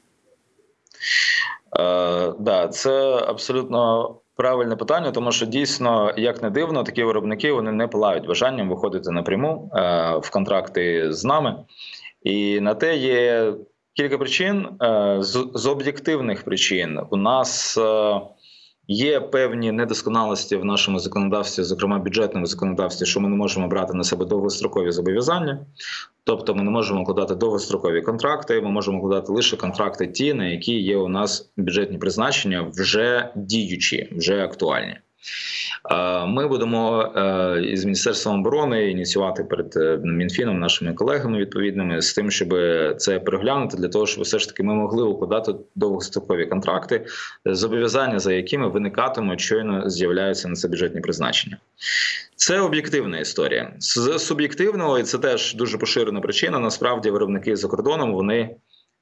Е, 1.78 2.34
да, 2.40 2.68
це 2.68 2.92
абсолютно 3.28 4.16
правильне 4.40 4.76
питання, 4.76 5.12
тому 5.12 5.32
що 5.32 5.46
дійсно, 5.46 6.14
як 6.18 6.44
не 6.44 6.50
дивно, 6.50 6.84
такі 6.84 7.04
виробники 7.04 7.52
вони 7.52 7.72
не 7.72 7.88
палають 7.88 8.28
бажанням 8.28 8.70
виходити 8.70 9.12
напряму 9.12 9.72
е, 9.76 10.18
в 10.18 10.30
контракти 10.30 11.14
з 11.14 11.26
нами, 11.26 11.56
і 12.24 12.60
на 12.60 12.74
те 12.74 12.98
є 12.98 13.54
кілька 13.94 14.18
причин 14.18 14.68
е, 14.82 15.18
з, 15.20 15.48
з 15.54 15.66
об'єктивних 15.66 16.44
причин. 16.44 17.00
У 17.12 17.18
нас 17.18 17.78
е, 17.78 18.22
Є 18.92 19.20
певні 19.20 19.72
недосконалості 19.72 20.56
в 20.56 20.66
нашому 20.66 21.00
законодавстві, 21.00 21.64
зокрема 21.64 22.00
бюджетному 22.00 22.46
законодавстві, 22.46 23.06
що 23.06 23.20
ми 23.20 23.30
не 23.30 23.36
можемо 23.36 23.68
брати 23.68 23.94
на 23.94 24.04
себе 24.04 24.26
довгострокові 24.26 24.92
зобов'язання, 24.92 25.66
тобто 26.24 26.56
ми 26.56 26.64
не 26.64 26.72
можемо 26.72 27.04
вкладати 27.04 27.36
довгострокові 27.36 28.02
контракти. 28.02 28.62
Ми 28.62 28.72
можемо 28.72 28.98
укладати 28.98 29.32
лише 29.32 29.58
контракти, 29.58 30.08
ті, 30.08 30.34
на 30.34 30.46
які 30.46 30.80
є 30.80 30.98
у 30.98 31.08
нас 31.08 31.52
бюджетні 31.58 31.98
призначення, 31.98 32.72
вже 32.76 33.32
діючі, 33.36 34.14
вже 34.18 34.44
актуальні. 34.44 34.96
Ми 36.28 36.48
будемо 36.48 37.02
е, 37.02 37.62
із 37.62 37.86
міністерством 37.86 38.40
оборони 38.40 38.92
ініціювати 38.92 39.44
перед 39.44 39.78
е, 39.78 40.00
мінфіном 40.04 40.60
нашими 40.60 40.94
колегами 40.94 41.38
відповідними 41.38 42.02
з 42.02 42.14
тим, 42.14 42.32
щоб 42.32 42.54
це 42.98 43.20
переглянути 43.20 43.78
для 43.78 43.88
того, 43.88 44.06
щоб 44.06 44.24
все 44.24 44.40
ж 44.40 44.48
таки 44.48 44.64
ми 44.64 44.74
могли 44.74 45.04
укладати 45.04 45.56
довгострокові 45.76 46.46
контракти, 46.46 47.06
зобов'язання 47.46 48.20
за 48.20 48.34
якими 48.34 48.70
виникатимуть 48.70 49.42
щойно 49.42 49.90
з'являються 49.90 50.48
на 50.48 50.56
це 50.56 50.68
бюджетні 50.68 51.02
призначення. 51.02 51.58
Це 52.36 52.60
об'єктивна 52.60 53.20
історія 53.20 53.74
з 53.80 54.20
суб'єктивного, 54.20 55.00
і 55.00 55.04
це 55.04 55.18
теж 55.18 55.56
дуже 55.56 55.78
поширена 55.78 56.22
причина. 56.22 56.60
Насправді, 56.60 57.10
виробники 57.10 57.56
за 57.56 57.68
кордоном 57.68 58.14
вони. 58.14 58.56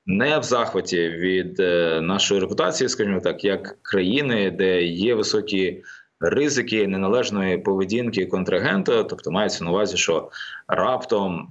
Не 0.10 0.40
в 0.40 0.44
захваті 0.44 1.10
від 1.10 1.60
е, 1.60 2.02
нашої 2.02 2.42
репутації, 2.42 2.90
скажімо 2.90 3.20
так, 3.20 3.44
як 3.44 3.78
країни, 3.82 4.52
де 4.52 4.84
є 4.84 5.16
високі 5.16 5.84
ризики 6.20 6.88
неналежної 6.88 7.58
поведінки 7.58 8.26
контрагента, 8.26 9.04
тобто 9.04 9.32
мається 9.32 9.64
на 9.64 9.70
увазі, 9.70 9.98
що 9.98 10.30
раптом 10.68 11.50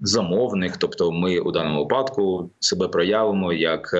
замовник, 0.00 0.76
тобто 0.76 1.12
ми 1.12 1.38
у 1.38 1.52
даному 1.52 1.80
випадку 1.80 2.50
себе 2.58 2.88
проявимо 2.88 3.52
як 3.52 3.90
е, 3.94 3.98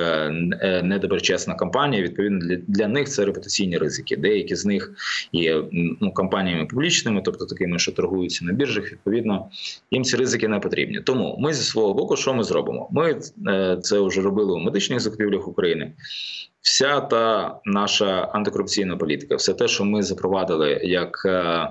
е, 0.60 0.82
недоброчесна 0.82 1.54
компанія. 1.54 2.02
Відповідно, 2.02 2.38
для 2.38 2.56
для 2.56 2.88
них 2.88 3.08
це 3.08 3.24
репутаційні 3.24 3.78
ризики. 3.78 4.16
Деякі 4.16 4.54
з 4.54 4.64
них 4.64 4.92
є 5.32 5.64
ну 6.00 6.12
компаніями 6.12 6.66
публічними, 6.66 7.22
тобто 7.24 7.46
такими, 7.46 7.78
що 7.78 7.92
торгуються 7.92 8.44
на 8.44 8.52
біржах. 8.52 8.92
Відповідно, 8.92 9.48
їм 9.90 10.04
ці 10.04 10.16
ризики 10.16 10.48
не 10.48 10.58
потрібні. 10.58 11.00
Тому 11.00 11.36
ми 11.40 11.54
зі 11.54 11.62
свого 11.62 11.94
боку, 11.94 12.16
що 12.16 12.34
ми 12.34 12.44
зробимо? 12.44 12.88
Ми 12.90 13.20
е, 13.48 13.78
це 13.82 14.00
вже 14.00 14.20
робили 14.20 14.52
у 14.52 14.58
медичних 14.58 15.00
закупівлях 15.00 15.48
України. 15.48 15.92
Вся 16.62 17.01
та 17.01 17.55
наша 17.64 18.20
антикорупційна 18.33 18.96
політика, 18.96 19.37
все 19.37 19.55
те, 19.55 19.68
що 19.68 19.85
ми 19.85 20.03
запровадили 20.03 20.81
як 20.85 21.23
е, 21.27 21.68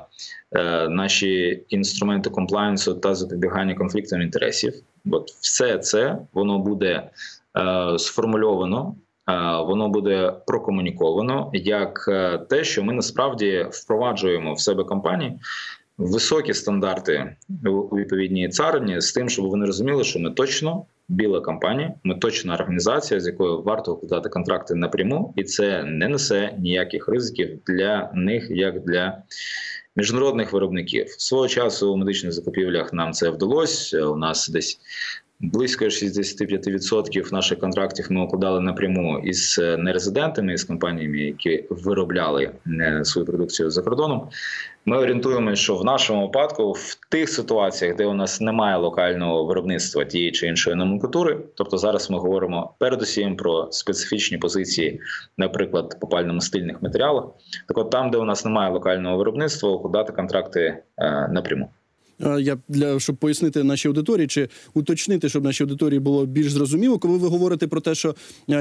е, 0.51 0.89
наші 0.89 1.63
інструменти 1.69 2.29
комплайнсу 2.29 2.93
та 2.93 3.15
запобігання 3.15 3.75
конфліктам 3.75 4.21
інтересів, 4.21 4.73
от 5.11 5.31
все 5.31 5.77
це 5.77 6.17
воно 6.33 6.59
буде 6.59 7.09
е, 7.57 7.99
сформульовано, 7.99 8.95
е, 9.29 9.33
воно 9.63 9.89
буде 9.89 10.33
прокомуніковано 10.47 11.51
як 11.53 12.05
е, 12.07 12.37
те, 12.37 12.63
що 12.63 12.83
ми 12.83 12.93
насправді 12.93 13.67
впроваджуємо 13.71 14.53
в 14.53 14.59
себе 14.59 14.83
компанії. 14.83 15.39
Високі 15.97 16.53
стандарти 16.53 17.35
у 17.65 17.95
відповідній 17.95 18.49
царині 18.49 19.01
з 19.01 19.11
тим, 19.11 19.29
щоб 19.29 19.49
вони 19.49 19.65
розуміли, 19.65 20.03
що 20.03 20.19
ми 20.19 20.31
точно 20.31 20.85
біла 21.09 21.41
компанія, 21.41 21.93
ми 22.03 22.15
точна 22.15 22.53
організація, 22.53 23.19
з 23.19 23.27
якою 23.27 23.61
варто 23.61 23.93
укладати 23.93 24.29
контракти 24.29 24.75
напряму, 24.75 25.33
і 25.35 25.43
це 25.43 25.83
не 25.83 26.07
несе 26.07 26.55
ніяких 26.59 27.07
ризиків 27.07 27.59
для 27.67 28.11
них, 28.13 28.47
як 28.49 28.83
для 28.83 29.23
міжнародних 29.95 30.53
виробників. 30.53 31.05
Свого 31.09 31.47
часу 31.47 31.93
у 31.93 31.97
медичних 31.97 32.31
закупівлях 32.31 32.93
нам 32.93 33.13
це 33.13 33.29
вдалося. 33.29 34.05
У 34.05 34.15
нас 34.17 34.49
десь 34.49 34.79
Близько 35.41 35.85
65% 35.85 37.33
наших 37.33 37.59
контрактів 37.59 38.07
ми 38.09 38.23
укладали 38.23 38.61
напряму 38.61 39.19
із 39.19 39.61
нерезидентами, 39.77 40.57
з 40.57 40.63
компаніями, 40.63 41.17
які 41.17 41.65
виробляли 41.69 42.51
е, 42.67 43.05
свою 43.05 43.25
продукцію 43.25 43.69
за 43.69 43.81
кордоном. 43.81 44.29
Ми 44.85 44.97
орієнтуємося, 44.97 45.61
що 45.61 45.75
в 45.75 45.85
нашому 45.85 46.21
випадку, 46.21 46.71
в 46.71 46.97
тих 47.09 47.29
ситуаціях, 47.29 47.95
де 47.95 48.05
у 48.05 48.13
нас 48.13 48.41
немає 48.41 48.77
локального 48.77 49.45
виробництва 49.45 50.05
тієї 50.05 50.31
чи 50.31 50.47
іншої 50.47 50.75
номенклатури, 50.75 51.37
тобто 51.55 51.77
зараз 51.77 52.09
ми 52.09 52.17
говоримо 52.17 52.73
передусім 52.77 53.35
про 53.35 53.67
специфічні 53.71 54.37
позиції, 54.37 55.01
наприклад, 55.37 55.97
попально-мастильних 56.01 56.83
матеріалах. 56.83 57.25
Так, 57.67 57.77
от 57.77 57.89
там, 57.89 58.11
де 58.11 58.17
у 58.17 58.23
нас 58.23 58.45
немає 58.45 58.71
локального 58.71 59.17
виробництва, 59.17 59.69
укладати 59.69 60.13
контракти 60.13 60.77
е, 60.97 61.27
напряму. 61.27 61.69
Я 62.39 62.57
для 62.67 62.99
щоб 62.99 63.15
пояснити 63.15 63.63
нашій 63.63 63.87
аудиторії 63.87 64.27
чи 64.27 64.49
уточнити, 64.73 65.29
щоб 65.29 65.43
нашій 65.43 65.63
аудиторії 65.63 65.99
було 65.99 66.25
більш 66.25 66.51
зрозуміло, 66.51 66.99
коли 66.99 67.17
ви 67.17 67.27
говорите 67.27 67.67
про 67.67 67.81
те, 67.81 67.95
що 67.95 68.15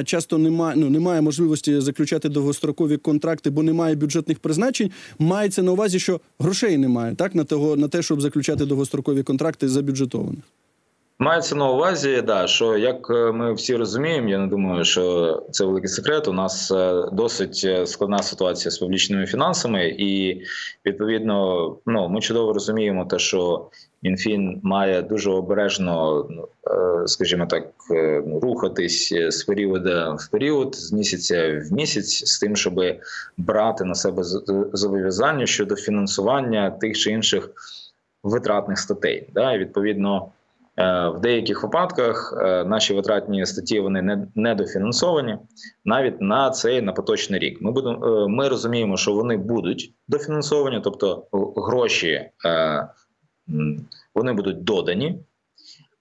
часто 0.04 0.38
немає 0.38 0.76
ну 0.76 0.90
немає 0.90 1.20
можливості 1.20 1.80
заключати 1.80 2.28
довгострокові 2.28 2.96
контракти, 2.96 3.50
бо 3.50 3.62
немає 3.62 3.94
бюджетних 3.94 4.38
призначень. 4.38 4.90
Мається 5.18 5.62
на 5.62 5.72
увазі, 5.72 5.98
що 5.98 6.20
грошей 6.38 6.78
немає, 6.78 7.14
так 7.14 7.34
на 7.34 7.44
того 7.44 7.76
на 7.76 7.88
те, 7.88 8.02
щоб 8.02 8.20
заключати 8.20 8.66
довгострокові 8.66 9.22
контракти 9.22 9.68
забюджетованих. 9.68 10.44
Мається 11.20 11.56
на 11.56 11.70
увазі, 11.70 12.22
да, 12.22 12.46
що 12.46 12.76
як 12.76 13.10
е, 13.10 13.32
ми 13.32 13.54
всі 13.54 13.76
розуміємо, 13.76 14.28
я 14.28 14.38
не 14.38 14.46
думаю, 14.46 14.84
що 14.84 15.46
це 15.50 15.64
великий 15.64 15.88
секрет. 15.88 16.28
У 16.28 16.32
нас 16.32 16.70
е, 16.70 17.08
досить 17.12 17.62
е, 17.64 17.86
складна 17.86 18.18
ситуація 18.18 18.70
з 18.70 18.78
публічними 18.78 19.26
фінансами, 19.26 19.88
і 19.98 20.42
відповідно, 20.86 21.76
ну 21.86 22.08
ми 22.08 22.20
чудово 22.20 22.52
розуміємо, 22.52 23.04
те, 23.04 23.18
що 23.18 23.68
Мінфін 24.02 24.60
має 24.62 25.02
дуже 25.02 25.30
обережно, 25.30 26.26
скажімо 27.06 27.46
так, 27.46 27.64
рухатись 28.42 29.14
з 29.28 29.44
періоду 29.44 30.16
в 30.18 30.30
період, 30.30 30.74
з 30.74 30.92
місяця 30.92 31.62
в 31.70 31.72
місяць, 31.72 32.26
з 32.26 32.38
тим, 32.38 32.56
щоб 32.56 32.80
брати 33.36 33.84
на 33.84 33.94
себе 33.94 34.22
зобов'язання 34.72 35.46
щодо 35.46 35.76
фінансування 35.76 36.70
тих 36.70 36.98
чи 36.98 37.10
інших 37.10 37.50
витратних 38.22 38.78
статей. 38.78 39.28
Да, 39.34 39.52
і 39.52 39.58
відповідно. 39.58 40.32
В 41.14 41.18
деяких 41.22 41.62
випадках 41.62 42.34
наші 42.66 42.94
витратні 42.94 43.46
статті 43.46 43.80
вони 43.80 44.02
не 44.02 44.26
недофінансовані 44.34 45.38
навіть 45.84 46.20
на 46.20 46.50
цей 46.50 46.82
на 46.82 46.92
поточний 46.92 47.40
рік. 47.40 47.62
Ми 47.62 47.72
будемо 47.72 48.28
ми 48.28 48.48
розуміємо, 48.48 48.96
що 48.96 49.12
вони 49.12 49.36
будуть 49.36 49.92
дофінансовані, 50.08 50.80
тобто 50.84 51.26
гроші 51.56 52.30
вони 54.14 54.32
будуть 54.32 54.64
додані. 54.64 55.18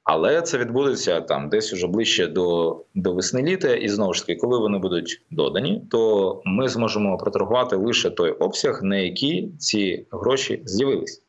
Але 0.03 0.41
це 0.41 0.57
відбудеться 0.57 1.21
там 1.21 1.49
десь 1.49 1.73
уже 1.73 1.87
ближче 1.87 2.27
до 2.27 2.77
до 2.95 3.13
весни 3.13 3.43
літа, 3.43 3.75
і 3.75 3.89
знову 3.89 4.13
ж 4.13 4.21
таки, 4.21 4.39
коли 4.39 4.59
вони 4.59 4.77
будуть 4.77 5.21
додані, 5.31 5.81
то 5.91 6.41
ми 6.45 6.69
зможемо 6.69 7.17
проторгувати 7.17 7.75
лише 7.75 8.09
той 8.09 8.31
обсяг, 8.31 8.79
на 8.83 8.97
який 8.97 9.51
ці 9.57 10.05
гроші 10.11 10.61
з'явились 10.65 11.23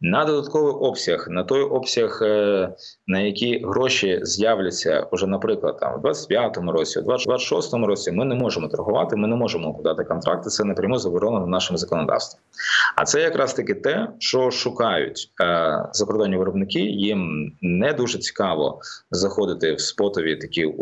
на 0.00 0.24
додатковий 0.24 0.72
обсяг, 0.72 1.26
на 1.30 1.44
той 1.44 1.62
обсяг, 1.62 2.18
е, 2.22 2.68
на 3.06 3.20
які 3.20 3.62
гроші 3.64 4.20
з'являться 4.22 5.06
уже, 5.12 5.26
наприклад, 5.26 5.78
там 5.80 5.94
у 5.94 6.06
25-му 6.06 6.72
році, 6.72 6.98
у 6.98 7.02
26-му 7.02 7.86
році, 7.86 8.12
ми 8.12 8.24
не 8.24 8.34
можемо 8.34 8.68
торгувати, 8.68 9.16
ми 9.16 9.28
не 9.28 9.36
можемо 9.36 9.68
укладати 9.68 10.04
контракти. 10.04 10.50
Це 10.50 10.64
напряму 10.64 10.98
заборонено 10.98 11.46
нашим 11.46 11.76
законодавством. 11.76 12.40
А 12.96 13.04
це 13.04 13.20
якраз 13.20 13.54
таки 13.54 13.74
те, 13.74 14.08
що 14.18 14.50
шукають 14.50 15.32
е, 15.42 15.88
закордонні 15.92 16.36
виробники. 16.36 16.80
Їм 16.80 17.52
не 17.62 17.92
дуже 17.92 18.18
цікаво 18.18 18.80
заходити 19.10 19.74
в 19.74 19.80
спотові 19.80 20.36
такі 20.36 20.74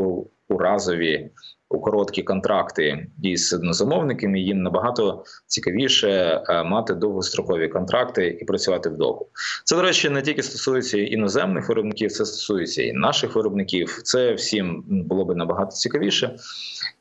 уразові 0.48 1.30
у 1.72 1.80
короткі 1.80 2.22
контракти 2.22 3.06
із 3.22 3.52
однозамовниками, 3.52 4.40
їм 4.40 4.62
набагато 4.62 5.24
цікавіше 5.46 6.42
е, 6.48 6.62
мати 6.62 6.94
довгострокові 6.94 7.68
контракти 7.68 8.38
і 8.40 8.44
працювати 8.44 8.88
вдовго. 8.88 9.26
Це 9.64 9.76
до 9.76 9.82
речі, 9.82 10.10
не 10.10 10.22
тільки 10.22 10.42
стосується 10.42 10.98
іноземних 10.98 11.68
виробників, 11.68 12.12
це 12.12 12.26
стосується 12.26 12.82
і 12.82 12.92
наших 12.92 13.34
виробників. 13.34 14.00
Це 14.04 14.34
всім 14.34 14.84
було 14.86 15.24
би 15.24 15.34
набагато 15.34 15.70
цікавіше, 15.70 16.36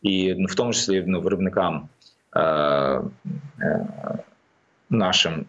і 0.01 0.45
в 0.49 0.55
тому 0.55 0.73
числі 0.73 1.03
ну, 1.07 1.21
виробникам 1.21 1.89
е, 2.35 2.41
е, 2.41 3.01
нашим 4.89 5.45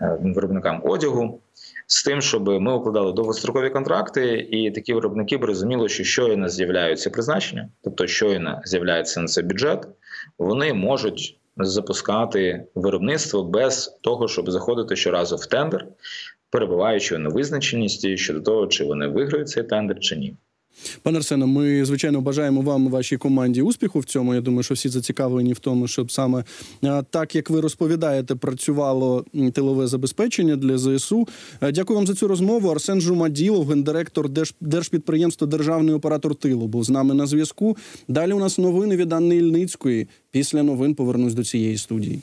виробникам 0.00 0.80
одягу 0.84 1.40
з 1.86 2.04
тим, 2.04 2.20
щоб 2.20 2.48
ми 2.48 2.74
укладали 2.74 3.12
довгострокові 3.12 3.70
контракти, 3.70 4.48
і 4.50 4.70
такі 4.70 4.94
виробники 4.94 5.36
б 5.36 5.44
розуміли, 5.44 5.88
що 5.88 6.04
щойно 6.04 6.48
з'являються 6.48 7.10
призначення, 7.10 7.68
тобто 7.82 8.06
щойно 8.06 8.60
з'являється 8.64 9.20
на 9.20 9.26
це 9.26 9.42
бюджет, 9.42 9.88
вони 10.38 10.74
можуть 10.74 11.38
запускати 11.56 12.66
виробництво 12.74 13.44
без 13.44 13.98
того, 14.00 14.28
щоб 14.28 14.50
заходити 14.50 14.96
щоразу 14.96 15.36
в 15.36 15.46
тендер, 15.46 15.86
перебуваючи 16.50 17.16
у 17.16 17.18
невизначеності 17.18 18.16
щодо 18.16 18.40
того, 18.40 18.66
чи 18.66 18.84
вони 18.84 19.06
виграють 19.06 19.48
цей 19.48 19.62
тендер 19.62 20.00
чи 20.00 20.16
ні. 20.16 20.36
Пане 21.02 21.18
Арсене, 21.18 21.46
ми 21.46 21.84
звичайно 21.84 22.20
бажаємо 22.20 22.60
вам 22.60 22.88
вашій 22.88 23.16
команді 23.16 23.62
успіху 23.62 23.98
в 23.98 24.04
цьому. 24.04 24.34
Я 24.34 24.40
думаю, 24.40 24.62
що 24.62 24.74
всі 24.74 24.88
зацікавлені 24.88 25.52
в 25.52 25.58
тому, 25.58 25.88
щоб 25.88 26.12
саме 26.12 26.44
так 27.10 27.34
як 27.34 27.50
ви 27.50 27.60
розповідаєте, 27.60 28.34
працювало 28.34 29.24
тилове 29.52 29.86
забезпечення 29.86 30.56
для 30.56 30.78
ЗСУ. 30.78 31.28
Дякую 31.72 31.96
вам 31.96 32.06
за 32.06 32.14
цю 32.14 32.28
розмову. 32.28 32.68
Арсен 32.68 33.00
Жумаділов, 33.00 33.68
гендиректор 33.68 34.28
держпідприємства 34.60 35.46
Державний 35.46 35.94
оператор 35.94 36.34
тилу, 36.34 36.66
був 36.66 36.84
з 36.84 36.90
нами 36.90 37.14
на 37.14 37.26
зв'язку. 37.26 37.76
Далі 38.08 38.32
у 38.32 38.38
нас 38.38 38.58
новини 38.58 38.96
від 38.96 39.12
Анни 39.12 39.36
Ільницької. 39.36 40.08
Після 40.30 40.62
новин 40.62 40.94
повернусь 40.94 41.34
до 41.34 41.44
цієї 41.44 41.78
студії. 41.78 42.20